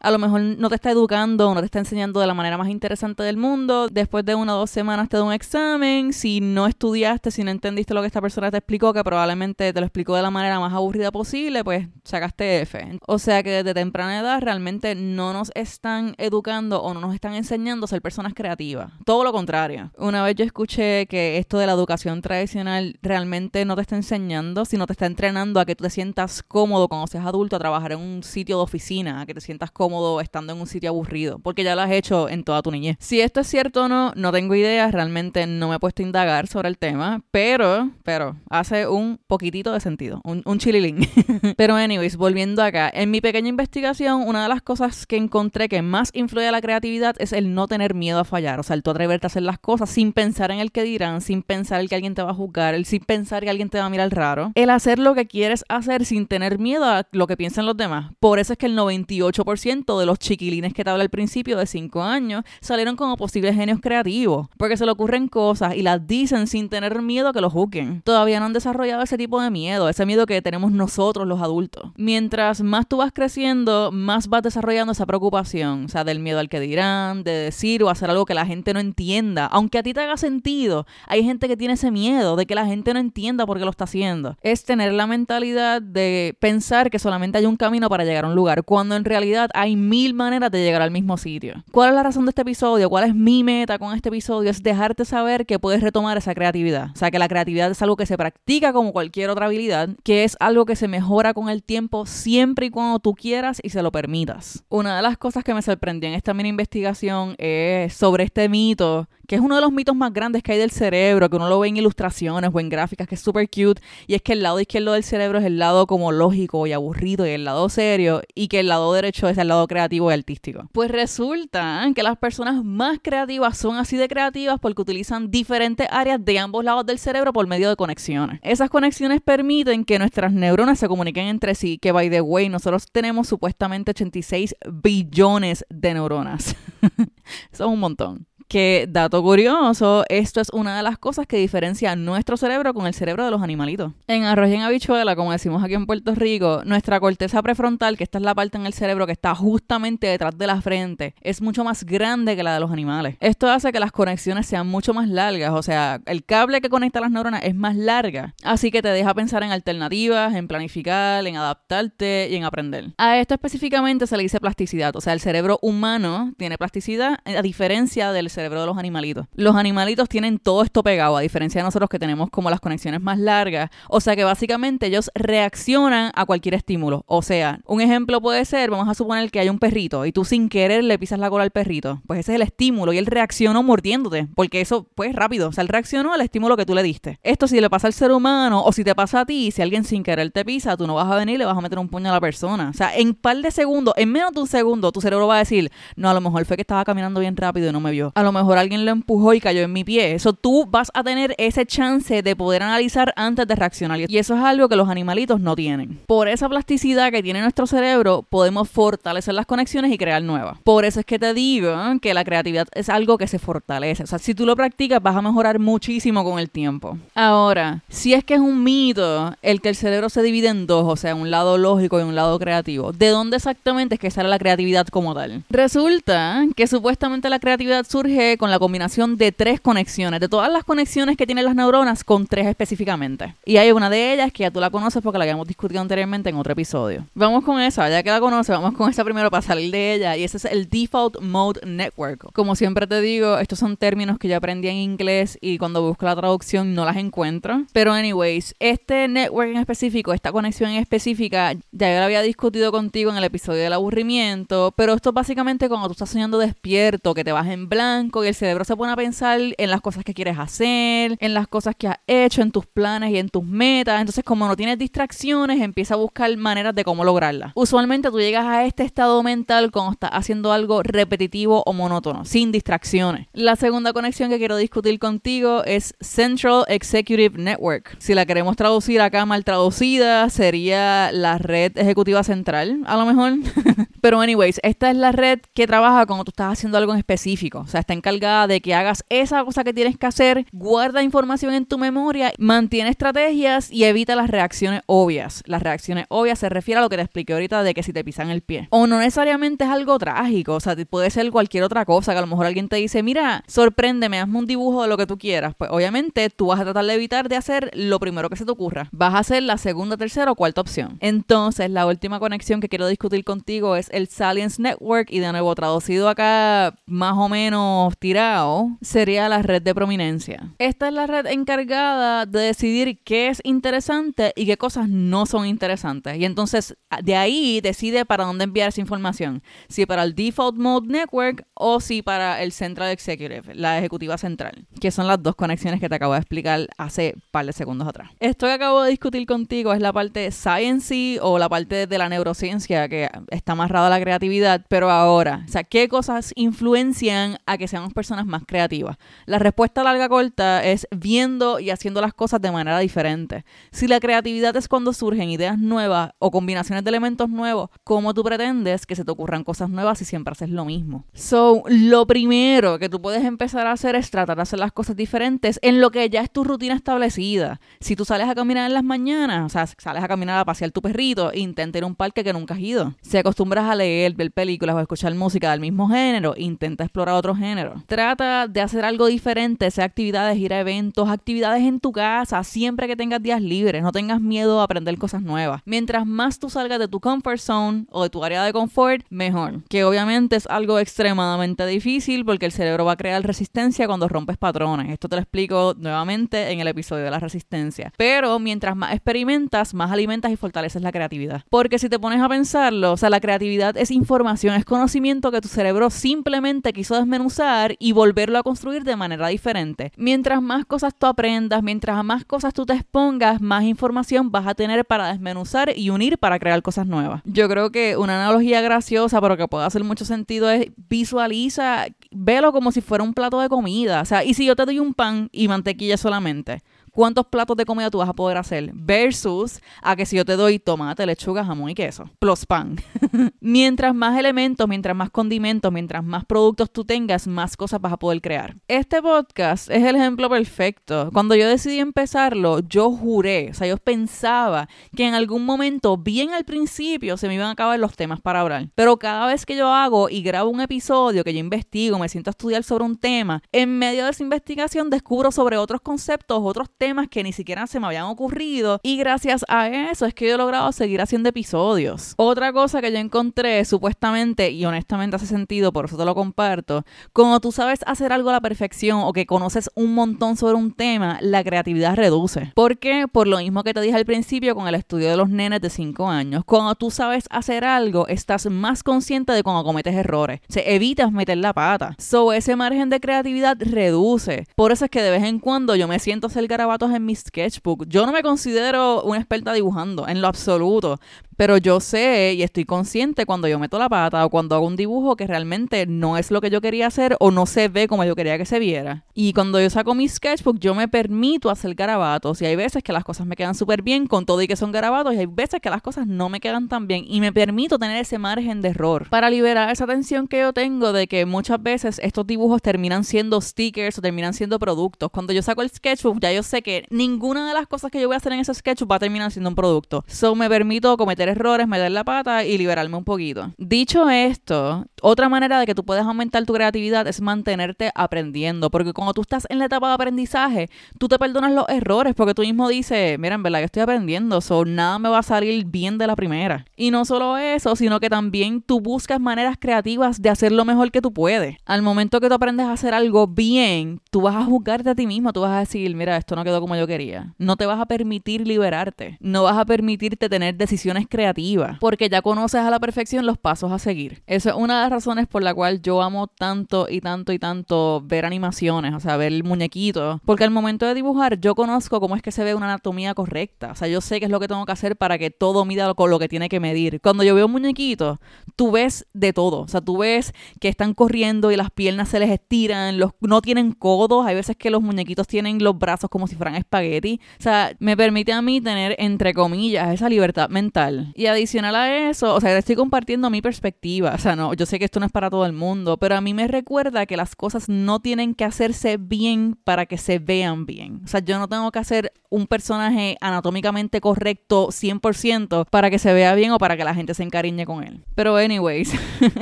a 0.00 0.10
lo 0.10 0.18
mejor 0.18 0.40
no 0.40 0.68
te 0.68 0.74
está 0.74 0.90
educando, 0.90 1.54
no 1.54 1.60
te 1.60 1.66
está 1.66 1.78
enseñando 1.78 2.20
de 2.20 2.26
la 2.26 2.34
manera 2.34 2.56
más 2.56 2.68
interesante 2.68 3.22
del 3.22 3.36
mundo, 3.36 3.88
después 3.88 4.24
de 4.24 4.34
una 4.34 4.54
o 4.54 4.58
dos 4.60 4.70
semanas 4.70 5.08
te 5.08 5.16
da 5.16 5.22
un 5.22 5.32
examen, 5.32 6.12
si 6.12 6.40
no 6.40 6.66
estudiaste, 6.66 7.30
si 7.30 7.44
no 7.44 7.50
entendiste 7.50 7.94
lo 7.94 8.00
que 8.00 8.06
esta 8.06 8.20
persona 8.20 8.50
te 8.50 8.58
explicó, 8.58 8.92
que 8.92 9.04
probablemente 9.04 9.72
te 9.72 9.80
lo 9.80 9.86
explicó 9.86 10.16
de 10.16 10.22
la 10.22 10.30
manera 10.30 10.58
más 10.60 10.72
aburrida 10.72 11.12
posible, 11.12 11.62
pues 11.62 11.88
sacaste 12.04 12.62
F. 12.62 12.98
O 13.06 13.18
sea 13.18 13.42
que 13.42 13.50
desde 13.50 13.74
temprana 13.74 14.20
edad 14.20 14.40
realmente 14.40 14.94
no 14.94 15.32
nos 15.32 15.50
están 15.54 16.14
educando 16.18 16.82
o 16.82 16.94
no 16.94 17.00
nos 17.00 17.14
están 17.14 17.34
enseñando 17.34 17.84
a 17.84 17.88
ser 17.88 18.02
personas 18.02 18.34
creativas. 18.34 18.92
Todo 19.04 19.24
lo 19.24 19.32
contrario. 19.32 19.90
Una 19.98 20.22
vez 20.22 20.36
yo 20.36 20.44
escuché 20.44 21.06
que 21.06 21.38
esto 21.38 21.58
de 21.58 21.66
la 21.66 21.72
educación 21.72 22.22
tradicional 22.22 22.98
realmente 23.02 23.64
no 23.64 23.76
te 23.76 23.82
está 23.82 23.96
enseñando, 23.96 24.64
sino 24.64 24.86
te 24.86 24.92
está 24.92 25.06
entrenando 25.06 25.60
a 25.60 25.64
que 25.64 25.76
tú 25.76 25.84
te 25.84 25.90
sientas 25.90 26.42
cómodo 26.42 26.88
cuando 26.88 27.06
seas 27.06 27.26
adulto 27.26 27.56
a 27.56 27.58
trabajar 27.58 27.92
en 27.92 28.00
un 28.00 28.22
sitio 28.22 28.56
de 28.56 28.62
oficina, 28.62 29.20
a 29.20 29.26
que 29.26 29.33
te 29.34 29.40
sientas 29.40 29.70
cómodo 29.70 30.20
estando 30.20 30.52
en 30.52 30.60
un 30.60 30.66
sitio 30.66 30.90
aburrido, 30.90 31.38
porque 31.38 31.64
ya 31.64 31.74
lo 31.74 31.82
has 31.82 31.90
hecho 31.90 32.28
en 32.28 32.44
toda 32.44 32.62
tu 32.62 32.70
niñez. 32.70 32.96
Si 33.00 33.20
esto 33.20 33.40
es 33.40 33.46
cierto 33.46 33.84
o 33.84 33.88
no, 33.88 34.12
no 34.16 34.32
tengo 34.32 34.54
idea, 34.54 34.90
realmente 34.90 35.46
no 35.46 35.68
me 35.68 35.76
he 35.76 35.78
puesto 35.78 36.02
a 36.02 36.06
indagar 36.06 36.46
sobre 36.46 36.68
el 36.68 36.78
tema, 36.78 37.22
pero, 37.30 37.90
pero, 38.02 38.36
hace 38.48 38.86
un 38.88 39.18
poquitito 39.26 39.72
de 39.72 39.80
sentido, 39.80 40.20
un, 40.24 40.42
un 40.44 40.58
chililín. 40.58 41.08
pero 41.56 41.76
anyways, 41.76 42.16
volviendo 42.16 42.62
acá, 42.62 42.90
en 42.92 43.10
mi 43.10 43.20
pequeña 43.20 43.48
investigación, 43.48 44.22
una 44.26 44.42
de 44.42 44.48
las 44.48 44.62
cosas 44.62 45.06
que 45.06 45.16
encontré 45.16 45.68
que 45.68 45.82
más 45.82 46.10
influye 46.14 46.48
a 46.48 46.52
la 46.52 46.60
creatividad 46.60 47.16
es 47.18 47.32
el 47.32 47.54
no 47.54 47.68
tener 47.68 47.94
miedo 47.94 48.18
a 48.18 48.24
fallar, 48.24 48.60
o 48.60 48.62
sea, 48.62 48.74
el 48.74 48.82
tú 48.82 48.90
atreverte 48.90 49.26
a 49.26 49.28
hacer 49.28 49.42
las 49.42 49.58
cosas 49.58 49.90
sin 49.90 50.12
pensar 50.12 50.50
en 50.50 50.60
el 50.60 50.72
que 50.72 50.82
dirán, 50.82 51.20
sin 51.20 51.42
pensar 51.42 51.80
en 51.80 51.88
que 51.88 51.94
alguien 51.94 52.14
te 52.14 52.22
va 52.22 52.30
a 52.30 52.34
juzgar, 52.34 52.74
el 52.74 52.84
sin 52.84 53.00
pensar 53.00 53.42
que 53.42 53.50
alguien 53.50 53.70
te 53.70 53.78
va 53.78 53.86
a 53.86 53.90
mirar 53.90 54.14
raro, 54.14 54.52
el 54.54 54.70
hacer 54.70 54.98
lo 54.98 55.14
que 55.14 55.26
quieres 55.26 55.64
hacer 55.68 56.04
sin 56.04 56.26
tener 56.26 56.58
miedo 56.58 56.84
a 56.84 57.06
lo 57.12 57.26
que 57.26 57.36
piensen 57.36 57.66
los 57.66 57.76
demás. 57.76 58.12
Por 58.20 58.38
eso 58.38 58.52
es 58.52 58.58
que 58.58 58.66
el 58.66 58.76
98% 58.76 59.23
de 59.30 60.06
los 60.06 60.18
chiquilines 60.18 60.72
que 60.72 60.84
te 60.84 60.90
habla 60.90 61.02
al 61.02 61.10
principio 61.10 61.56
de 61.58 61.66
5 61.66 62.02
años 62.02 62.44
salieron 62.60 62.96
como 62.96 63.16
posibles 63.16 63.54
genios 63.54 63.80
creativos, 63.80 64.48
porque 64.56 64.76
se 64.76 64.84
le 64.84 64.92
ocurren 64.92 65.28
cosas 65.28 65.74
y 65.76 65.82
las 65.82 66.06
dicen 66.06 66.46
sin 66.46 66.68
tener 66.68 67.00
miedo 67.02 67.28
a 67.28 67.32
que 67.32 67.40
los 67.40 67.52
juzguen. 67.52 68.02
Todavía 68.02 68.40
no 68.40 68.46
han 68.46 68.52
desarrollado 68.52 69.02
ese 69.02 69.18
tipo 69.18 69.40
de 69.40 69.50
miedo, 69.50 69.88
ese 69.88 70.06
miedo 70.06 70.26
que 70.26 70.42
tenemos 70.42 70.72
nosotros 70.72 71.26
los 71.26 71.40
adultos. 71.40 71.92
Mientras 71.96 72.62
más 72.62 72.88
tú 72.88 72.98
vas 72.98 73.12
creciendo, 73.12 73.90
más 73.92 74.28
vas 74.28 74.42
desarrollando 74.42 74.92
esa 74.92 75.06
preocupación, 75.06 75.86
o 75.86 75.88
sea, 75.88 76.04
del 76.04 76.18
miedo 76.18 76.38
al 76.38 76.48
que 76.48 76.60
dirán, 76.60 77.24
de 77.24 77.32
decir 77.32 77.82
o 77.82 77.90
hacer 77.90 78.10
algo 78.10 78.24
que 78.24 78.34
la 78.34 78.46
gente 78.46 78.74
no 78.74 78.80
entienda, 78.80 79.46
aunque 79.46 79.78
a 79.78 79.82
ti 79.82 79.92
te 79.94 80.00
haga 80.00 80.16
sentido. 80.16 80.86
Hay 81.06 81.24
gente 81.24 81.48
que 81.48 81.56
tiene 81.56 81.74
ese 81.74 81.90
miedo 81.90 82.36
de 82.36 82.46
que 82.46 82.54
la 82.54 82.66
gente 82.66 82.92
no 82.94 83.00
entienda 83.00 83.46
por 83.46 83.58
qué 83.58 83.64
lo 83.64 83.70
está 83.70 83.84
haciendo. 83.84 84.36
Es 84.42 84.64
tener 84.64 84.92
la 84.92 85.06
mentalidad 85.06 85.80
de 85.82 86.36
pensar 86.40 86.90
que 86.90 86.98
solamente 86.98 87.38
hay 87.38 87.46
un 87.46 87.56
camino 87.56 87.88
para 87.88 88.04
llegar 88.04 88.24
a 88.24 88.28
un 88.28 88.34
lugar, 88.34 88.64
cuando 88.64 88.96
en 88.96 89.04
realidad 89.04 89.13
hay 89.54 89.76
mil 89.76 90.14
maneras 90.14 90.50
de 90.50 90.62
llegar 90.62 90.82
al 90.82 90.90
mismo 90.90 91.16
sitio. 91.16 91.64
¿Cuál 91.70 91.90
es 91.90 91.94
la 91.94 92.02
razón 92.02 92.24
de 92.24 92.30
este 92.30 92.42
episodio? 92.42 92.90
¿Cuál 92.90 93.04
es 93.04 93.14
mi 93.14 93.44
meta 93.44 93.78
con 93.78 93.94
este 93.94 94.08
episodio? 94.08 94.50
Es 94.50 94.62
dejarte 94.62 95.04
saber 95.04 95.46
que 95.46 95.58
puedes 95.58 95.82
retomar 95.82 96.16
esa 96.16 96.34
creatividad. 96.34 96.90
O 96.94 96.96
sea, 96.96 97.10
que 97.10 97.18
la 97.18 97.28
creatividad 97.28 97.70
es 97.70 97.82
algo 97.82 97.96
que 97.96 98.06
se 98.06 98.16
practica 98.16 98.72
como 98.72 98.92
cualquier 98.92 99.30
otra 99.30 99.46
habilidad, 99.46 99.90
que 100.02 100.24
es 100.24 100.36
algo 100.40 100.66
que 100.66 100.76
se 100.76 100.88
mejora 100.88 101.34
con 101.34 101.48
el 101.48 101.62
tiempo 101.62 102.06
siempre 102.06 102.66
y 102.66 102.70
cuando 102.70 102.98
tú 102.98 103.14
quieras 103.14 103.60
y 103.62 103.70
se 103.70 103.82
lo 103.82 103.92
permitas. 103.92 104.64
Una 104.68 104.96
de 104.96 105.02
las 105.02 105.18
cosas 105.18 105.44
que 105.44 105.54
me 105.54 105.62
sorprendió 105.62 106.08
en 106.08 106.14
esta 106.14 106.34
mini 106.34 106.48
investigación 106.48 107.34
es 107.38 107.94
sobre 107.94 108.24
este 108.24 108.48
mito 108.48 109.08
que 109.26 109.36
es 109.36 109.40
uno 109.40 109.56
de 109.56 109.60
los 109.60 109.72
mitos 109.72 109.94
más 109.96 110.12
grandes 110.12 110.42
que 110.42 110.52
hay 110.52 110.58
del 110.58 110.70
cerebro, 110.70 111.28
que 111.28 111.36
uno 111.36 111.48
lo 111.48 111.60
ve 111.60 111.68
en 111.68 111.76
ilustraciones 111.76 112.50
o 112.52 112.60
en 112.60 112.68
gráficas, 112.68 113.06
que 113.06 113.14
es 113.14 113.20
súper 113.20 113.48
cute, 113.48 113.80
y 114.06 114.14
es 114.14 114.22
que 114.22 114.32
el 114.32 114.42
lado 114.42 114.60
izquierdo 114.60 114.92
del 114.92 115.04
cerebro 115.04 115.38
es 115.38 115.44
el 115.44 115.58
lado 115.58 115.86
como 115.86 116.12
lógico 116.12 116.66
y 116.66 116.72
aburrido 116.72 117.26
y 117.26 117.30
el 117.30 117.44
lado 117.44 117.68
serio, 117.68 118.22
y 118.34 118.48
que 118.48 118.60
el 118.60 118.68
lado 118.68 118.92
derecho 118.92 119.28
es 119.28 119.38
el 119.38 119.48
lado 119.48 119.66
creativo 119.66 120.10
y 120.10 120.14
artístico. 120.14 120.68
Pues 120.72 120.90
resulta 120.90 121.90
que 121.94 122.02
las 122.02 122.18
personas 122.18 122.64
más 122.64 122.98
creativas 123.02 123.56
son 123.56 123.76
así 123.76 123.96
de 123.96 124.08
creativas 124.08 124.58
porque 124.60 124.82
utilizan 124.82 125.30
diferentes 125.30 125.86
áreas 125.90 126.24
de 126.24 126.38
ambos 126.38 126.64
lados 126.64 126.86
del 126.86 126.98
cerebro 126.98 127.32
por 127.32 127.46
medio 127.46 127.68
de 127.68 127.76
conexiones. 127.76 128.40
Esas 128.42 128.70
conexiones 128.70 129.20
permiten 129.20 129.84
que 129.84 129.98
nuestras 129.98 130.32
neuronas 130.32 130.78
se 130.78 130.88
comuniquen 130.88 131.26
entre 131.26 131.54
sí, 131.54 131.78
que 131.78 131.92
by 131.92 132.10
the 132.10 132.20
way, 132.20 132.48
nosotros 132.48 132.86
tenemos 132.90 133.28
supuestamente 133.28 133.90
86 133.92 134.54
billones 134.72 135.64
de 135.68 135.94
neuronas. 135.94 136.56
Es 137.52 137.60
un 137.60 137.80
montón. 137.80 138.26
Que, 138.48 138.86
dato 138.88 139.22
curioso, 139.22 140.04
esto 140.08 140.40
es 140.40 140.48
una 140.50 140.76
de 140.76 140.82
las 140.82 140.98
cosas 140.98 141.26
que 141.26 141.36
diferencia 141.36 141.96
nuestro 141.96 142.36
cerebro 142.36 142.72
con 142.72 142.86
el 142.86 142.94
cerebro 142.94 143.24
de 143.24 143.30
los 143.30 143.42
animalitos. 143.42 143.92
En 144.06 144.24
arroz 144.24 144.48
y 144.48 144.54
en 144.54 144.62
habichuela, 144.62 145.16
como 145.16 145.32
decimos 145.32 145.64
aquí 145.64 145.74
en 145.74 145.86
Puerto 145.86 146.14
Rico, 146.14 146.62
nuestra 146.64 147.00
corteza 147.00 147.42
prefrontal, 147.42 147.96
que 147.96 148.04
esta 148.04 148.18
es 148.18 148.24
la 148.24 148.34
parte 148.34 148.56
en 148.56 148.66
el 148.66 148.72
cerebro 148.72 149.06
que 149.06 149.12
está 149.12 149.34
justamente 149.34 150.06
detrás 150.06 150.38
de 150.38 150.46
la 150.46 150.60
frente, 150.60 151.14
es 151.20 151.42
mucho 151.42 151.64
más 151.64 151.84
grande 151.84 152.36
que 152.36 152.44
la 152.44 152.54
de 152.54 152.60
los 152.60 152.70
animales. 152.70 153.16
Esto 153.18 153.50
hace 153.50 153.72
que 153.72 153.80
las 153.80 153.90
conexiones 153.90 154.46
sean 154.46 154.68
mucho 154.68 154.94
más 154.94 155.08
largas, 155.08 155.50
o 155.52 155.62
sea, 155.62 156.00
el 156.06 156.24
cable 156.24 156.60
que 156.60 156.68
conecta 156.68 157.00
las 157.00 157.10
neuronas 157.10 157.42
es 157.42 157.54
más 157.54 157.74
larga, 157.74 158.34
así 158.44 158.70
que 158.70 158.82
te 158.82 158.88
deja 158.88 159.14
pensar 159.14 159.42
en 159.42 159.50
alternativas, 159.50 160.34
en 160.34 160.46
planificar, 160.46 161.26
en 161.26 161.36
adaptarte 161.36 162.28
y 162.30 162.36
en 162.36 162.44
aprender. 162.44 162.92
A 162.98 163.18
esto 163.18 163.34
específicamente 163.34 164.06
se 164.06 164.16
le 164.16 164.22
dice 164.22 164.38
plasticidad, 164.38 164.94
o 164.94 165.00
sea, 165.00 165.12
el 165.12 165.20
cerebro 165.20 165.58
humano 165.60 166.32
tiene 166.36 166.56
plasticidad 166.56 167.18
a 167.24 167.42
diferencia 167.42 168.12
del 168.12 168.30
cerebro 168.30 168.43
de 168.50 168.66
los 168.66 168.78
animalitos. 168.78 169.26
Los 169.34 169.56
animalitos 169.56 170.08
tienen 170.08 170.38
todo 170.38 170.62
esto 170.62 170.82
pegado, 170.82 171.16
a 171.16 171.20
diferencia 171.20 171.60
de 171.60 171.64
nosotros 171.64 171.88
que 171.88 171.98
tenemos 171.98 172.30
como 172.30 172.50
las 172.50 172.60
conexiones 172.60 173.00
más 173.00 173.18
largas. 173.18 173.70
O 173.88 174.00
sea 174.00 174.16
que 174.16 174.24
básicamente 174.24 174.86
ellos 174.86 175.10
reaccionan 175.14 176.12
a 176.14 176.24
cualquier 176.24 176.54
estímulo. 176.54 177.04
O 177.06 177.22
sea, 177.22 177.60
un 177.66 177.80
ejemplo 177.80 178.20
puede 178.20 178.44
ser, 178.44 178.70
vamos 178.70 178.88
a 178.88 178.94
suponer 178.94 179.30
que 179.30 179.40
hay 179.40 179.48
un 179.48 179.58
perrito 179.58 180.06
y 180.06 180.12
tú 180.12 180.24
sin 180.24 180.48
querer 180.48 180.84
le 180.84 180.98
pisas 180.98 181.18
la 181.18 181.30
cola 181.30 181.44
al 181.44 181.50
perrito. 181.50 182.02
Pues 182.06 182.20
ese 182.20 182.32
es 182.32 182.36
el 182.36 182.42
estímulo 182.42 182.92
y 182.92 182.98
él 182.98 183.06
reaccionó 183.06 183.62
mordiéndote, 183.62 184.28
porque 184.34 184.60
eso 184.60 184.88
pues 184.94 185.14
rápido. 185.14 185.48
O 185.48 185.52
sea, 185.52 185.62
él 185.62 185.68
reaccionó 185.68 186.12
al 186.12 186.20
estímulo 186.20 186.56
que 186.56 186.66
tú 186.66 186.74
le 186.74 186.82
diste. 186.82 187.18
Esto 187.22 187.46
si 187.46 187.60
le 187.60 187.70
pasa 187.70 187.86
al 187.86 187.92
ser 187.92 188.12
humano 188.12 188.62
o 188.62 188.72
si 188.72 188.84
te 188.84 188.94
pasa 188.94 189.20
a 189.20 189.26
ti, 189.26 189.50
si 189.50 189.62
alguien 189.62 189.84
sin 189.84 190.02
querer 190.02 190.30
te 190.30 190.44
pisa, 190.44 190.76
tú 190.76 190.86
no 190.86 190.94
vas 190.94 191.10
a 191.10 191.16
venir 191.16 191.36
y 191.36 191.38
le 191.38 191.44
vas 191.44 191.56
a 191.56 191.60
meter 191.60 191.78
un 191.78 191.88
puño 191.88 192.10
a 192.10 192.12
la 192.12 192.20
persona. 192.20 192.70
O 192.70 192.72
sea, 192.72 192.96
en 192.96 193.14
par 193.14 193.36
de 193.38 193.50
segundos, 193.50 193.94
en 193.96 194.10
menos 194.10 194.32
de 194.32 194.40
un 194.40 194.46
segundo, 194.46 194.92
tu 194.92 195.00
cerebro 195.00 195.26
va 195.26 195.36
a 195.36 195.38
decir, 195.38 195.70
no, 195.96 196.08
a 196.08 196.14
lo 196.14 196.20
mejor 196.20 196.44
fue 196.44 196.56
que 196.56 196.62
estaba 196.62 196.84
caminando 196.84 197.20
bien 197.20 197.36
rápido 197.36 197.68
y 197.68 197.72
no 197.72 197.80
me 197.80 197.90
vio 197.90 198.12
lo 198.24 198.32
mejor 198.32 198.58
alguien 198.58 198.84
lo 198.84 198.92
empujó 198.92 199.34
y 199.34 199.40
cayó 199.40 199.62
en 199.62 199.72
mi 199.72 199.84
pie. 199.84 200.14
Eso 200.14 200.32
tú 200.32 200.66
vas 200.66 200.90
a 200.94 201.02
tener 201.04 201.34
ese 201.38 201.66
chance 201.66 202.22
de 202.22 202.36
poder 202.36 202.62
analizar 202.62 203.12
antes 203.16 203.46
de 203.46 203.54
reaccionar. 203.54 204.00
Y 204.08 204.18
eso 204.18 204.34
es 204.34 204.40
algo 204.42 204.68
que 204.68 204.76
los 204.76 204.88
animalitos 204.88 205.40
no 205.40 205.54
tienen. 205.54 206.00
Por 206.06 206.28
esa 206.28 206.48
plasticidad 206.48 207.10
que 207.10 207.22
tiene 207.22 207.40
nuestro 207.40 207.66
cerebro, 207.66 208.24
podemos 208.28 208.68
fortalecer 208.68 209.34
las 209.34 209.46
conexiones 209.46 209.92
y 209.92 209.98
crear 209.98 210.22
nuevas. 210.22 210.58
Por 210.64 210.84
eso 210.84 211.00
es 211.00 211.06
que 211.06 211.18
te 211.18 211.34
digo 211.34 211.74
que 212.00 212.14
la 212.14 212.24
creatividad 212.24 212.68
es 212.74 212.88
algo 212.88 213.18
que 213.18 213.26
se 213.26 213.38
fortalece. 213.38 214.04
O 214.04 214.06
sea, 214.06 214.18
si 214.18 214.34
tú 214.34 214.46
lo 214.46 214.56
practicas, 214.56 215.02
vas 215.02 215.16
a 215.16 215.22
mejorar 215.22 215.58
muchísimo 215.58 216.24
con 216.24 216.38
el 216.38 216.50
tiempo. 216.50 216.98
Ahora, 217.14 217.82
si 217.88 218.14
es 218.14 218.24
que 218.24 218.34
es 218.34 218.40
un 218.40 218.62
mito 218.62 219.34
el 219.42 219.60
que 219.60 219.68
el 219.68 219.76
cerebro 219.76 220.08
se 220.08 220.22
divide 220.22 220.48
en 220.48 220.66
dos, 220.66 220.84
o 220.86 220.96
sea, 220.96 221.14
un 221.14 221.30
lado 221.30 221.58
lógico 221.58 222.00
y 222.00 222.02
un 222.02 222.14
lado 222.14 222.38
creativo, 222.38 222.92
¿de 222.92 223.08
dónde 223.08 223.36
exactamente 223.36 223.96
es 223.96 224.00
que 224.00 224.10
sale 224.10 224.28
la 224.28 224.38
creatividad 224.38 224.86
como 224.88 225.14
tal? 225.14 225.44
Resulta 225.50 226.44
que 226.56 226.66
supuestamente 226.66 227.28
la 227.28 227.38
creatividad 227.38 227.86
surge 227.88 228.13
con 228.38 228.50
la 228.50 228.58
combinación 228.58 229.16
de 229.16 229.32
tres 229.32 229.60
conexiones, 229.60 230.20
de 230.20 230.28
todas 230.28 230.50
las 230.52 230.62
conexiones 230.62 231.16
que 231.16 231.26
tienen 231.26 231.44
las 231.44 231.56
neuronas, 231.56 232.04
con 232.04 232.26
tres 232.26 232.46
específicamente. 232.46 233.34
Y 233.44 233.56
hay 233.56 233.72
una 233.72 233.90
de 233.90 234.12
ellas 234.12 234.32
que 234.32 234.44
ya 234.44 234.50
tú 234.50 234.60
la 234.60 234.70
conoces 234.70 235.02
porque 235.02 235.18
la 235.18 235.24
habíamos 235.24 235.48
discutido 235.48 235.80
anteriormente 235.80 236.30
en 236.30 236.36
otro 236.36 236.52
episodio. 236.52 237.06
Vamos 237.14 237.44
con 237.44 237.60
esa, 237.60 237.88
ya 237.88 238.02
que 238.04 238.10
la 238.10 238.20
conoces, 238.20 238.54
vamos 238.54 238.74
con 238.74 238.88
esa 238.88 239.04
primero 239.04 239.30
para 239.30 239.42
salir 239.42 239.72
de 239.72 239.94
ella. 239.94 240.16
Y 240.16 240.22
ese 240.22 240.36
es 240.36 240.44
el 240.44 240.68
Default 240.68 241.20
Mode 241.20 241.60
Network. 241.66 242.32
Como 242.32 242.54
siempre 242.54 242.86
te 242.86 243.00
digo, 243.00 243.38
estos 243.38 243.58
son 243.58 243.76
términos 243.76 244.18
que 244.18 244.28
yo 244.28 244.36
aprendí 244.36 244.68
en 244.68 244.76
inglés 244.76 245.36
y 245.40 245.58
cuando 245.58 245.82
busco 245.82 246.06
la 246.06 246.14
traducción 246.14 246.74
no 246.74 246.84
las 246.84 246.96
encuentro. 246.96 247.64
Pero 247.72 247.92
anyways, 247.92 248.54
este 248.60 249.08
network 249.08 249.50
en 249.50 249.56
específico, 249.56 250.12
esta 250.12 250.30
conexión 250.30 250.70
en 250.70 250.76
específica, 250.76 251.52
ya 251.72 251.92
yo 251.92 251.98
la 251.98 252.04
había 252.04 252.22
discutido 252.22 252.70
contigo 252.70 253.10
en 253.10 253.16
el 253.16 253.24
episodio 253.24 253.62
del 253.62 253.72
aburrimiento, 253.72 254.72
pero 254.76 254.94
esto 254.94 255.10
es 255.10 255.14
básicamente 255.14 255.68
cuando 255.68 255.88
tú 255.88 255.92
estás 255.92 256.10
soñando 256.10 256.38
despierto, 256.38 257.12
que 257.14 257.24
te 257.24 257.32
vas 257.32 257.48
en 257.48 257.68
blanco 257.68 258.03
blanco 258.04 258.24
y 258.24 258.28
el 258.28 258.34
cerebro 258.34 258.64
se 258.64 258.76
pone 258.76 258.92
a 258.92 258.96
pensar 258.96 259.40
en 259.56 259.70
las 259.70 259.80
cosas 259.80 260.04
que 260.04 260.14
quieres 260.14 260.38
hacer, 260.38 261.16
en 261.20 261.34
las 261.34 261.48
cosas 261.48 261.74
que 261.76 261.88
has 261.88 261.98
hecho, 262.06 262.42
en 262.42 262.50
tus 262.50 262.66
planes 262.66 263.10
y 263.12 263.18
en 263.18 263.28
tus 263.28 263.44
metas. 263.44 264.00
Entonces, 264.00 264.24
como 264.24 264.46
no 264.46 264.56
tienes 264.56 264.78
distracciones, 264.78 265.60
empieza 265.60 265.94
a 265.94 265.96
buscar 265.96 266.34
maneras 266.36 266.74
de 266.74 266.84
cómo 266.84 267.04
lograrlas. 267.04 267.52
Usualmente 267.54 268.10
tú 268.10 268.18
llegas 268.18 268.44
a 268.46 268.64
este 268.64 268.82
estado 268.82 269.22
mental 269.22 269.70
cuando 269.70 269.92
estás 269.92 270.10
haciendo 270.12 270.52
algo 270.52 270.82
repetitivo 270.82 271.62
o 271.66 271.72
monótono, 271.72 272.24
sin 272.24 272.52
distracciones. 272.52 273.28
La 273.32 273.56
segunda 273.56 273.92
conexión 273.92 274.30
que 274.30 274.38
quiero 274.38 274.56
discutir 274.56 274.98
contigo 274.98 275.64
es 275.64 275.94
Central 276.00 276.64
Executive 276.68 277.38
Network. 277.38 277.96
Si 277.98 278.14
la 278.14 278.26
queremos 278.26 278.56
traducir 278.56 279.00
acá 279.00 279.24
mal 279.26 279.44
traducida, 279.44 280.28
sería 280.30 281.10
la 281.12 281.38
red 281.38 281.76
ejecutiva 281.78 282.22
central, 282.22 282.82
a 282.86 282.96
lo 282.96 283.06
mejor. 283.06 283.34
Pero 284.04 284.20
anyways, 284.20 284.60
esta 284.62 284.90
es 284.90 284.98
la 284.98 285.12
red 285.12 285.40
que 285.54 285.66
trabaja 285.66 286.04
cuando 286.04 286.24
tú 286.24 286.30
estás 286.30 286.52
haciendo 286.52 286.76
algo 286.76 286.92
en 286.92 286.98
específico. 286.98 287.60
O 287.60 287.66
sea, 287.66 287.80
está 287.80 287.94
encargada 287.94 288.46
de 288.46 288.60
que 288.60 288.74
hagas 288.74 289.02
esa 289.08 289.42
cosa 289.42 289.64
que 289.64 289.72
tienes 289.72 289.96
que 289.96 290.04
hacer, 290.04 290.44
guarda 290.52 291.02
información 291.02 291.54
en 291.54 291.64
tu 291.64 291.78
memoria, 291.78 292.30
mantiene 292.36 292.90
estrategias 292.90 293.70
y 293.72 293.84
evita 293.84 294.14
las 294.14 294.28
reacciones 294.28 294.82
obvias. 294.84 295.42
Las 295.46 295.62
reacciones 295.62 296.04
obvias 296.10 296.38
se 296.38 296.50
refiere 296.50 296.80
a 296.80 296.82
lo 296.82 296.90
que 296.90 296.96
te 296.96 297.02
expliqué 297.02 297.32
ahorita 297.32 297.62
de 297.62 297.72
que 297.72 297.82
si 297.82 297.94
te 297.94 298.04
pisan 298.04 298.28
el 298.28 298.42
pie. 298.42 298.68
O 298.68 298.86
no 298.86 298.98
necesariamente 298.98 299.64
es 299.64 299.70
algo 299.70 299.98
trágico, 299.98 300.56
o 300.56 300.60
sea, 300.60 300.76
puede 300.84 301.08
ser 301.08 301.30
cualquier 301.30 301.64
otra 301.64 301.86
cosa, 301.86 302.12
que 302.12 302.18
a 302.18 302.20
lo 302.20 302.26
mejor 302.26 302.44
alguien 302.44 302.68
te 302.68 302.76
dice, 302.76 303.02
mira, 303.02 303.42
sorpréndeme, 303.46 304.20
hazme 304.20 304.38
un 304.38 304.46
dibujo 304.46 304.82
de 304.82 304.88
lo 304.88 304.98
que 304.98 305.06
tú 305.06 305.16
quieras. 305.16 305.54
Pues 305.56 305.70
obviamente 305.70 306.28
tú 306.28 306.48
vas 306.48 306.60
a 306.60 306.64
tratar 306.64 306.84
de 306.84 306.92
evitar 306.92 307.30
de 307.30 307.36
hacer 307.36 307.70
lo 307.72 307.98
primero 308.00 308.28
que 308.28 308.36
se 308.36 308.44
te 308.44 308.52
ocurra. 308.52 308.90
Vas 308.92 309.14
a 309.14 309.20
hacer 309.20 309.42
la 309.44 309.56
segunda, 309.56 309.96
tercera 309.96 310.30
o 310.30 310.34
cuarta 310.34 310.60
opción. 310.60 310.98
Entonces, 311.00 311.70
la 311.70 311.86
última 311.86 312.20
conexión 312.20 312.60
que 312.60 312.68
quiero 312.68 312.86
discutir 312.86 313.24
contigo 313.24 313.76
es 313.76 313.93
el 313.94 314.08
Salience 314.08 314.60
Network 314.60 315.08
y 315.10 315.20
de 315.20 315.30
nuevo 315.32 315.54
traducido 315.54 316.08
acá 316.08 316.74
más 316.86 317.14
o 317.16 317.28
menos 317.28 317.96
tirado, 317.98 318.68
sería 318.82 319.28
la 319.28 319.42
red 319.42 319.62
de 319.62 319.74
prominencia. 319.74 320.54
Esta 320.58 320.88
es 320.88 320.94
la 320.94 321.06
red 321.06 321.26
encargada 321.26 322.26
de 322.26 322.40
decidir 322.40 323.00
qué 323.04 323.28
es 323.28 323.40
interesante 323.44 324.32
y 324.36 324.46
qué 324.46 324.56
cosas 324.56 324.88
no 324.88 325.26
son 325.26 325.46
interesantes. 325.46 326.18
Y 326.18 326.24
entonces 326.24 326.76
de 327.02 327.16
ahí 327.16 327.60
decide 327.60 328.04
para 328.04 328.24
dónde 328.24 328.44
enviar 328.44 328.68
esa 328.68 328.80
información. 328.80 329.42
Si 329.68 329.86
para 329.86 330.02
el 330.02 330.14
Default 330.14 330.56
Mode 330.56 330.88
Network 330.88 331.46
o 331.54 331.80
si 331.80 332.02
para 332.02 332.42
el 332.42 332.52
Central 332.52 332.90
Executive, 332.90 333.54
la 333.54 333.78
ejecutiva 333.78 334.18
central, 334.18 334.66
que 334.80 334.90
son 334.90 335.06
las 335.06 335.22
dos 335.22 335.34
conexiones 335.34 335.80
que 335.80 335.88
te 335.88 335.94
acabo 335.94 336.12
de 336.12 336.20
explicar 336.20 336.68
hace 336.78 337.14
par 337.30 337.46
de 337.46 337.52
segundos 337.52 337.88
atrás. 337.88 338.10
Esto 338.20 338.46
que 338.46 338.52
acabo 338.52 338.82
de 338.82 338.90
discutir 338.90 339.26
contigo 339.26 339.72
es 339.72 339.80
la 339.80 339.92
parte 339.92 340.30
science 340.30 341.18
o 341.20 341.38
la 341.38 341.48
parte 341.48 341.86
de 341.86 341.98
la 341.98 342.08
neurociencia 342.08 342.88
que 342.88 343.08
está 343.30 343.52
amarrada 343.52 343.83
a 343.84 343.90
la 343.90 344.00
creatividad, 344.00 344.64
pero 344.68 344.90
ahora, 344.90 345.44
o 345.46 345.50
sea, 345.50 345.64
¿qué 345.64 345.88
cosas 345.88 346.32
influencian 346.36 347.38
a 347.46 347.58
que 347.58 347.68
seamos 347.68 347.92
personas 347.92 348.26
más 348.26 348.42
creativas? 348.46 348.96
La 349.26 349.38
respuesta 349.38 349.82
larga 349.82 350.08
corta 350.08 350.64
es 350.64 350.86
viendo 350.90 351.60
y 351.60 351.70
haciendo 351.70 352.00
las 352.00 352.14
cosas 352.14 352.40
de 352.40 352.50
manera 352.50 352.78
diferente. 352.78 353.44
Si 353.70 353.86
la 353.86 354.00
creatividad 354.00 354.56
es 354.56 354.68
cuando 354.68 354.92
surgen 354.92 355.30
ideas 355.30 355.58
nuevas 355.58 356.12
o 356.18 356.30
combinaciones 356.30 356.84
de 356.84 356.88
elementos 356.90 357.28
nuevos, 357.28 357.70
¿cómo 357.84 358.14
tú 358.14 358.22
pretendes 358.22 358.86
que 358.86 358.96
se 358.96 359.04
te 359.04 359.10
ocurran 359.10 359.44
cosas 359.44 359.70
nuevas 359.70 359.98
si 359.98 360.04
siempre 360.04 360.32
haces 360.32 360.50
lo 360.50 360.64
mismo? 360.64 361.04
So, 361.12 361.62
lo 361.66 362.06
primero 362.06 362.78
que 362.78 362.88
tú 362.88 363.00
puedes 363.00 363.24
empezar 363.24 363.66
a 363.66 363.72
hacer 363.72 363.94
es 363.96 364.10
tratar 364.10 364.36
de 364.36 364.42
hacer 364.42 364.58
las 364.58 364.72
cosas 364.72 364.96
diferentes 364.96 365.58
en 365.62 365.80
lo 365.80 365.90
que 365.90 366.08
ya 366.10 366.22
es 366.22 366.30
tu 366.30 366.44
rutina 366.44 366.74
establecida. 366.74 367.60
Si 367.80 367.96
tú 367.96 368.04
sales 368.04 368.28
a 368.28 368.34
caminar 368.34 368.66
en 368.66 368.74
las 368.74 368.84
mañanas, 368.84 369.44
o 369.44 369.48
sea, 369.48 369.66
sales 369.66 370.02
a 370.02 370.08
caminar 370.08 370.38
a 370.38 370.44
pasear 370.44 370.70
tu 370.70 370.82
perrito, 370.82 371.32
intenta 371.34 371.78
ir 371.78 371.84
a 371.84 371.86
un 371.86 371.94
parque 371.94 372.24
que 372.24 372.32
nunca 372.32 372.54
has 372.54 372.60
ido. 372.60 372.94
Si 373.02 373.16
acostumbras 373.16 373.70
leer, 373.76 374.14
ver 374.14 374.32
películas 374.32 374.76
o 374.76 374.80
escuchar 374.80 375.14
música 375.14 375.50
del 375.50 375.60
mismo 375.60 375.88
género, 375.88 376.34
intenta 376.36 376.84
explorar 376.84 377.14
otro 377.14 377.34
género. 377.34 377.82
Trata 377.86 378.48
de 378.48 378.60
hacer 378.60 378.84
algo 378.84 379.06
diferente, 379.06 379.70
sea 379.70 379.84
actividades, 379.84 380.38
ir 380.38 380.52
a 380.52 380.60
eventos, 380.60 381.08
actividades 381.08 381.62
en 381.62 381.80
tu 381.80 381.92
casa, 381.92 382.42
siempre 382.44 382.86
que 382.86 382.96
tengas 382.96 383.22
días 383.22 383.40
libres, 383.40 383.82
no 383.82 383.92
tengas 383.92 384.20
miedo 384.20 384.60
a 384.60 384.64
aprender 384.64 384.96
cosas 384.98 385.22
nuevas. 385.22 385.62
Mientras 385.64 386.06
más 386.06 386.38
tú 386.38 386.50
salgas 386.50 386.78
de 386.78 386.88
tu 386.88 387.00
comfort 387.00 387.38
zone 387.38 387.86
o 387.90 388.02
de 388.02 388.10
tu 388.10 388.24
área 388.24 388.44
de 388.44 388.52
confort, 388.52 389.04
mejor. 389.10 389.62
Que 389.68 389.84
obviamente 389.84 390.36
es 390.36 390.46
algo 390.46 390.78
extremadamente 390.78 391.66
difícil 391.66 392.24
porque 392.24 392.46
el 392.46 392.52
cerebro 392.52 392.84
va 392.84 392.92
a 392.92 392.96
crear 392.96 393.22
resistencia 393.22 393.86
cuando 393.86 394.08
rompes 394.08 394.36
patrones. 394.36 394.90
Esto 394.90 395.08
te 395.08 395.16
lo 395.16 395.22
explico 395.22 395.74
nuevamente 395.78 396.50
en 396.50 396.60
el 396.60 396.68
episodio 396.68 397.04
de 397.04 397.10
la 397.10 397.20
resistencia. 397.20 397.92
Pero 397.96 398.38
mientras 398.38 398.76
más 398.76 398.92
experimentas, 398.92 399.74
más 399.74 399.90
alimentas 399.90 400.32
y 400.32 400.36
fortaleces 400.36 400.82
la 400.82 400.92
creatividad. 400.92 401.42
Porque 401.48 401.78
si 401.78 401.88
te 401.88 401.98
pones 401.98 402.20
a 402.20 402.28
pensarlo, 402.28 402.92
o 402.92 402.96
sea, 402.96 403.10
la 403.10 403.20
creatividad 403.20 403.63
es 403.74 403.90
información, 403.90 404.54
es 404.54 404.64
conocimiento 404.64 405.30
que 405.30 405.40
tu 405.40 405.48
cerebro 405.48 405.90
simplemente 405.90 406.72
quiso 406.72 406.96
desmenuzar 406.96 407.76
y 407.78 407.92
volverlo 407.92 408.38
a 408.38 408.42
construir 408.42 408.84
de 408.84 408.96
manera 408.96 409.28
diferente. 409.28 409.92
Mientras 409.96 410.42
más 410.42 410.64
cosas 410.64 410.94
tú 410.96 411.06
aprendas, 411.06 411.62
mientras 411.62 412.02
más 412.04 412.24
cosas 412.24 412.54
tú 412.54 412.66
te 412.66 412.74
expongas, 412.74 413.40
más 413.40 413.64
información 413.64 414.30
vas 414.30 414.46
a 414.46 414.54
tener 414.54 414.84
para 414.84 415.08
desmenuzar 415.08 415.72
y 415.76 415.90
unir 415.90 416.18
para 416.18 416.38
crear 416.38 416.62
cosas 416.62 416.86
nuevas. 416.86 417.22
Yo 417.24 417.48
creo 417.48 417.70
que 417.70 417.96
una 417.96 418.16
analogía 418.16 418.60
graciosa, 418.60 419.20
pero 419.20 419.36
que 419.36 419.48
puede 419.48 419.66
hacer 419.66 419.84
mucho 419.84 420.04
sentido, 420.04 420.50
es 420.50 420.70
visualiza, 420.88 421.86
velo 422.10 422.52
como 422.52 422.72
si 422.72 422.80
fuera 422.80 423.04
un 423.04 423.14
plato 423.14 423.40
de 423.40 423.48
comida. 423.48 424.00
O 424.00 424.04
sea, 424.04 424.24
y 424.24 424.34
si 424.34 424.46
yo 424.46 424.56
te 424.56 424.64
doy 424.64 424.78
un 424.78 424.94
pan 424.94 425.28
y 425.32 425.48
mantequilla 425.48 425.96
solamente, 425.96 426.62
cuántos 426.94 427.26
platos 427.26 427.56
de 427.56 427.64
comida 427.64 427.90
tú 427.90 427.98
vas 427.98 428.08
a 428.08 428.12
poder 428.12 428.38
hacer 428.38 428.70
versus 428.72 429.60
a 429.82 429.96
que 429.96 430.06
si 430.06 430.16
yo 430.16 430.24
te 430.24 430.36
doy 430.36 430.58
tomate, 430.60 431.04
lechuga, 431.04 431.44
jamón 431.44 431.70
y 431.70 431.74
queso, 431.74 432.08
plus 432.20 432.46
pan. 432.46 432.76
mientras 433.40 433.94
más 433.94 434.16
elementos, 434.18 434.68
mientras 434.68 434.96
más 434.96 435.10
condimentos, 435.10 435.72
mientras 435.72 436.04
más 436.04 436.24
productos 436.24 436.70
tú 436.70 436.84
tengas, 436.84 437.26
más 437.26 437.56
cosas 437.56 437.80
vas 437.80 437.92
a 437.92 437.96
poder 437.98 438.20
crear. 438.22 438.56
Este 438.68 439.02
podcast 439.02 439.68
es 439.70 439.82
el 439.82 439.96
ejemplo 439.96 440.30
perfecto. 440.30 441.10
Cuando 441.12 441.34
yo 441.34 441.48
decidí 441.48 441.80
empezarlo, 441.80 442.60
yo 442.60 442.92
juré, 442.92 443.48
o 443.50 443.54
sea, 443.54 443.66
yo 443.66 443.76
pensaba 443.76 444.68
que 444.96 445.06
en 445.06 445.14
algún 445.14 445.44
momento, 445.44 445.96
bien 445.96 446.32
al 446.32 446.44
principio, 446.44 447.16
se 447.16 447.26
me 447.26 447.34
iban 447.34 447.48
a 447.48 447.50
acabar 447.50 447.78
los 447.80 447.96
temas 447.96 448.20
para 448.20 448.40
hablar. 448.40 448.68
Pero 448.76 448.98
cada 448.98 449.26
vez 449.26 449.44
que 449.44 449.56
yo 449.56 449.68
hago 449.68 450.08
y 450.08 450.22
grabo 450.22 450.48
un 450.48 450.60
episodio, 450.60 451.24
que 451.24 451.34
yo 451.34 451.40
investigo, 451.40 451.98
me 451.98 452.08
siento 452.08 452.30
a 452.30 452.32
estudiar 452.32 452.62
sobre 452.62 452.84
un 452.84 452.96
tema, 452.96 453.42
en 453.50 453.78
medio 453.78 454.04
de 454.04 454.10
esa 454.10 454.22
investigación 454.22 454.90
descubro 454.90 455.32
sobre 455.32 455.56
otros 455.56 455.80
conceptos, 455.80 456.38
otros 456.40 456.68
temas 456.70 456.83
temas 456.84 457.08
que 457.08 457.22
ni 457.22 457.32
siquiera 457.32 457.66
se 457.66 457.80
me 457.80 457.86
habían 457.86 458.04
ocurrido 458.04 458.78
y 458.82 458.98
gracias 458.98 459.42
a 459.48 459.68
eso 459.68 460.04
es 460.04 460.12
que 460.12 460.28
yo 460.28 460.34
he 460.34 460.36
logrado 460.36 460.70
seguir 460.70 461.00
haciendo 461.00 461.30
episodios. 461.30 462.12
Otra 462.18 462.52
cosa 462.52 462.82
que 462.82 462.92
yo 462.92 462.98
encontré 462.98 463.64
supuestamente 463.64 464.50
y 464.50 464.66
honestamente 464.66 465.16
hace 465.16 465.24
sentido, 465.24 465.72
por 465.72 465.86
eso 465.86 465.96
te 465.96 466.04
lo 466.04 466.14
comparto, 466.14 466.84
como 467.14 467.40
tú 467.40 467.52
sabes 467.52 467.80
hacer 467.86 468.12
algo 468.12 468.28
a 468.28 468.34
la 468.34 468.42
perfección 468.42 469.00
o 469.02 469.14
que 469.14 469.24
conoces 469.24 469.70
un 469.74 469.94
montón 469.94 470.36
sobre 470.36 470.56
un 470.56 470.72
tema, 470.72 471.16
la 471.22 471.42
creatividad 471.42 471.96
reduce. 471.96 472.52
¿Por 472.54 472.76
qué? 472.76 473.06
Por 473.10 473.28
lo 473.28 473.38
mismo 473.38 473.62
que 473.62 473.72
te 473.72 473.80
dije 473.80 473.96
al 473.96 474.04
principio 474.04 474.54
con 474.54 474.68
el 474.68 474.74
estudio 474.74 475.08
de 475.08 475.16
los 475.16 475.30
nenes 475.30 475.62
de 475.62 475.70
5 475.70 476.06
años. 476.06 476.44
Cuando 476.44 476.74
tú 476.74 476.90
sabes 476.90 477.24
hacer 477.30 477.64
algo, 477.64 478.08
estás 478.08 478.44
más 478.50 478.82
consciente 478.82 479.32
de 479.32 479.42
cuando 479.42 479.64
cometes 479.64 479.94
errores. 479.94 480.40
Se 480.50 480.74
evitas 480.74 481.10
meter 481.12 481.38
la 481.38 481.54
pata. 481.54 481.96
So, 481.98 482.34
ese 482.34 482.56
margen 482.56 482.90
de 482.90 483.00
creatividad 483.00 483.56
reduce. 483.58 484.44
Por 484.54 484.70
eso 484.70 484.84
es 484.84 484.90
que 484.90 485.00
de 485.00 485.10
vez 485.10 485.22
en 485.22 485.38
cuando 485.38 485.76
yo 485.76 485.88
me 485.88 485.98
siento 485.98 486.26
a 486.26 486.28
hacer 486.28 486.46
en 486.82 487.04
mi 487.04 487.14
sketchbook. 487.14 487.86
Yo 487.86 488.06
no 488.06 488.12
me 488.12 488.22
considero 488.22 489.02
una 489.02 489.18
experta 489.18 489.52
dibujando, 489.52 490.08
en 490.08 490.20
lo 490.20 490.28
absoluto. 490.28 490.98
Pero 491.36 491.56
yo 491.58 491.80
sé 491.80 492.34
y 492.36 492.42
estoy 492.42 492.64
consciente 492.64 493.26
cuando 493.26 493.48
yo 493.48 493.58
meto 493.58 493.78
la 493.78 493.88
pata 493.88 494.24
o 494.24 494.30
cuando 494.30 494.54
hago 494.54 494.66
un 494.66 494.76
dibujo 494.76 495.16
que 495.16 495.26
realmente 495.26 495.86
no 495.86 496.16
es 496.16 496.30
lo 496.30 496.40
que 496.40 496.50
yo 496.50 496.60
quería 496.60 496.86
hacer 496.86 497.16
o 497.20 497.30
no 497.30 497.46
se 497.46 497.68
ve 497.68 497.88
como 497.88 498.04
yo 498.04 498.14
quería 498.14 498.38
que 498.38 498.46
se 498.46 498.58
viera. 498.58 499.04
Y 499.14 499.32
cuando 499.32 499.60
yo 499.60 499.70
saco 499.70 499.94
mi 499.94 500.08
sketchbook, 500.08 500.58
yo 500.58 500.74
me 500.74 500.88
permito 500.88 501.50
hacer 501.50 501.74
garabatos. 501.74 502.42
Y 502.42 502.46
hay 502.46 502.56
veces 502.56 502.82
que 502.82 502.92
las 502.92 503.04
cosas 503.04 503.26
me 503.26 503.36
quedan 503.36 503.54
súper 503.54 503.82
bien 503.82 504.06
con 504.06 504.26
todo 504.26 504.42
y 504.42 504.46
que 504.46 504.56
son 504.56 504.72
garabatos. 504.72 505.14
Y 505.14 505.18
hay 505.18 505.26
veces 505.26 505.60
que 505.60 505.70
las 505.70 505.82
cosas 505.82 506.06
no 506.06 506.28
me 506.28 506.40
quedan 506.40 506.68
tan 506.68 506.86
bien. 506.86 507.04
Y 507.06 507.20
me 507.20 507.32
permito 507.32 507.78
tener 507.78 507.96
ese 508.00 508.18
margen 508.18 508.62
de 508.62 508.68
error 508.68 509.08
para 509.10 509.30
liberar 509.30 509.70
esa 509.70 509.86
tensión 509.86 510.28
que 510.28 510.40
yo 510.40 510.52
tengo 510.52 510.92
de 510.92 511.06
que 511.06 511.26
muchas 511.26 511.62
veces 511.62 512.00
estos 512.02 512.26
dibujos 512.26 512.62
terminan 512.62 513.04
siendo 513.04 513.40
stickers 513.40 513.98
o 513.98 514.02
terminan 514.02 514.34
siendo 514.34 514.58
productos. 514.58 515.10
Cuando 515.10 515.32
yo 515.32 515.42
saco 515.42 515.62
el 515.62 515.70
sketchbook, 515.70 516.20
ya 516.20 516.32
yo 516.32 516.42
sé 516.42 516.62
que 516.62 516.86
ninguna 516.90 517.48
de 517.48 517.54
las 517.54 517.66
cosas 517.66 517.90
que 517.90 518.00
yo 518.00 518.08
voy 518.08 518.14
a 518.14 518.18
hacer 518.18 518.32
en 518.32 518.40
ese 518.40 518.54
sketchbook 518.54 518.90
va 518.90 518.96
a 518.96 519.00
terminar 519.00 519.30
siendo 519.30 519.48
un 519.48 519.54
producto. 519.54 520.04
So 520.06 520.34
me 520.34 520.48
permito 520.48 520.96
cometer 520.96 521.23
errores, 521.28 521.68
meter 521.68 521.90
la 521.92 522.04
pata 522.04 522.44
y 522.44 522.58
liberarme 522.58 522.96
un 522.96 523.04
poquito. 523.04 523.52
Dicho 523.58 524.08
esto, 524.10 524.86
otra 525.02 525.28
manera 525.28 525.58
de 525.58 525.66
que 525.66 525.74
tú 525.74 525.84
puedes 525.84 526.04
aumentar 526.04 526.44
tu 526.44 526.52
creatividad 526.52 527.06
es 527.06 527.20
mantenerte 527.20 527.90
aprendiendo, 527.94 528.70
porque 528.70 528.92
cuando 528.92 529.14
tú 529.14 529.22
estás 529.22 529.46
en 529.50 529.58
la 529.58 529.66
etapa 529.66 529.88
de 529.88 529.94
aprendizaje, 529.94 530.68
tú 530.98 531.08
te 531.08 531.18
perdonas 531.18 531.52
los 531.52 531.68
errores, 531.68 532.14
porque 532.14 532.34
tú 532.34 532.42
mismo 532.42 532.68
dices, 532.68 533.18
mira, 533.18 533.34
en 533.34 533.42
verdad 533.42 533.60
yo 533.60 533.66
estoy 533.66 533.82
aprendiendo, 533.82 534.40
so 534.40 534.64
nada 534.64 534.98
me 534.98 535.08
va 535.08 535.18
a 535.18 535.22
salir 535.22 535.64
bien 535.66 535.98
de 535.98 536.06
la 536.06 536.16
primera. 536.16 536.64
Y 536.76 536.90
no 536.90 537.04
solo 537.04 537.36
eso, 537.36 537.76
sino 537.76 538.00
que 538.00 538.08
también 538.08 538.62
tú 538.62 538.80
buscas 538.80 539.20
maneras 539.20 539.56
creativas 539.58 540.20
de 540.22 540.30
hacer 540.30 540.52
lo 540.52 540.64
mejor 540.64 540.90
que 540.90 541.02
tú 541.02 541.12
puedes. 541.12 541.56
Al 541.64 541.82
momento 541.82 542.20
que 542.20 542.28
tú 542.28 542.34
aprendes 542.34 542.66
a 542.66 542.72
hacer 542.72 542.94
algo 542.94 543.26
bien, 543.26 544.00
tú 544.10 544.22
vas 544.22 544.36
a 544.36 544.44
juzgarte 544.44 544.90
a 544.90 544.94
ti 544.94 545.06
mismo, 545.06 545.32
tú 545.32 545.40
vas 545.40 545.52
a 545.52 545.60
decir, 545.60 545.94
mira, 545.94 546.16
esto 546.16 546.36
no 546.36 546.44
quedó 546.44 546.60
como 546.60 546.76
yo 546.76 546.86
quería. 546.86 547.34
No 547.38 547.56
te 547.56 547.66
vas 547.66 547.80
a 547.80 547.86
permitir 547.86 548.46
liberarte. 548.46 549.18
No 549.20 549.42
vas 549.42 549.56
a 549.56 549.64
permitirte 549.64 550.28
tener 550.28 550.56
decisiones 550.56 551.06
creativas 551.14 551.78
porque 551.80 552.08
ya 552.08 552.22
conoces 552.22 552.60
a 552.60 552.70
la 552.70 552.80
perfección 552.80 553.24
los 553.26 553.38
pasos 553.38 553.70
a 553.70 553.78
seguir. 553.78 554.22
Esa 554.26 554.50
es 554.50 554.56
una 554.56 554.76
de 554.76 554.80
las 554.82 554.90
razones 554.90 555.26
por 555.28 555.42
la 555.42 555.54
cual 555.54 555.80
yo 555.80 556.02
amo 556.02 556.26
tanto 556.26 556.88
y 556.90 557.00
tanto 557.00 557.32
y 557.32 557.38
tanto 557.38 558.02
ver 558.04 558.24
animaciones, 558.24 558.94
o 558.94 559.00
sea, 559.00 559.16
ver 559.16 559.44
muñequitos. 559.44 560.20
Porque 560.24 560.44
al 560.44 560.50
momento 560.50 560.86
de 560.86 560.94
dibujar 560.94 561.38
yo 561.38 561.54
conozco 561.54 562.00
cómo 562.00 562.16
es 562.16 562.22
que 562.22 562.32
se 562.32 562.42
ve 562.42 562.54
una 562.54 562.66
anatomía 562.66 563.14
correcta. 563.14 563.72
O 563.72 563.74
sea, 563.74 563.86
yo 563.88 564.00
sé 564.00 564.18
qué 564.18 564.26
es 564.26 564.30
lo 564.30 564.40
que 564.40 564.48
tengo 564.48 564.64
que 564.66 564.72
hacer 564.72 564.96
para 564.96 565.18
que 565.18 565.30
todo 565.30 565.64
mida 565.64 565.92
con 565.94 566.10
lo 566.10 566.18
que 566.18 566.28
tiene 566.28 566.48
que 566.48 566.60
medir. 566.60 567.00
Cuando 567.00 567.22
yo 567.22 567.34
veo 567.34 567.46
un 567.46 567.52
muñequito, 567.52 568.18
tú 568.56 568.72
ves 568.72 569.06
de 569.12 569.32
todo. 569.32 569.60
O 569.60 569.68
sea, 569.68 569.80
tú 569.80 569.98
ves 569.98 570.32
que 570.60 570.68
están 570.68 570.94
corriendo 570.94 571.50
y 571.50 571.56
las 571.56 571.70
piernas 571.70 572.08
se 572.08 572.18
les 572.18 572.30
estiran, 572.30 572.98
los, 572.98 573.12
no 573.20 573.42
tienen 573.42 573.72
codos. 573.72 574.26
Hay 574.26 574.34
veces 574.34 574.56
que 574.56 574.70
los 574.70 574.82
muñequitos 574.82 575.26
tienen 575.26 575.62
los 575.62 575.78
brazos 575.78 576.10
como 576.10 576.26
si 576.26 576.34
fueran 576.36 576.54
espagueti. 576.54 577.20
O 577.38 577.42
sea, 577.42 577.76
me 577.78 577.96
permite 577.96 578.32
a 578.32 578.42
mí 578.42 578.60
tener, 578.60 578.96
entre 578.98 579.34
comillas, 579.34 579.92
esa 579.92 580.08
libertad 580.08 580.48
mental. 580.48 581.03
Y 581.14 581.26
adicional 581.26 581.74
a 581.74 582.08
eso, 582.08 582.34
o 582.34 582.40
sea, 582.40 582.56
estoy 582.56 582.76
compartiendo 582.76 583.30
mi 583.30 583.42
perspectiva. 583.42 584.14
O 584.14 584.18
sea, 584.18 584.36
no, 584.36 584.54
yo 584.54 584.66
sé 584.66 584.78
que 584.78 584.84
esto 584.84 585.00
no 585.00 585.06
es 585.06 585.12
para 585.12 585.30
todo 585.30 585.46
el 585.46 585.52
mundo, 585.52 585.96
pero 585.96 586.16
a 586.16 586.20
mí 586.20 586.34
me 586.34 586.48
recuerda 586.48 587.06
que 587.06 587.16
las 587.16 587.36
cosas 587.36 587.68
no 587.68 588.00
tienen 588.00 588.34
que 588.34 588.44
hacerse 588.44 588.96
bien 588.96 589.58
para 589.64 589.86
que 589.86 589.98
se 589.98 590.18
vean 590.18 590.66
bien. 590.66 591.02
O 591.04 591.08
sea, 591.08 591.20
yo 591.20 591.38
no 591.38 591.48
tengo 591.48 591.70
que 591.72 591.78
hacer 591.78 592.12
un 592.34 592.48
personaje 592.48 593.16
anatómicamente 593.20 594.00
correcto 594.00 594.68
100% 594.68 595.66
para 595.70 595.88
que 595.88 596.00
se 596.00 596.12
vea 596.12 596.34
bien 596.34 596.50
o 596.50 596.58
para 596.58 596.76
que 596.76 596.82
la 596.82 596.92
gente 596.92 597.14
se 597.14 597.22
encariñe 597.22 597.64
con 597.64 597.84
él. 597.84 598.04
Pero 598.16 598.36
anyways, 598.36 598.92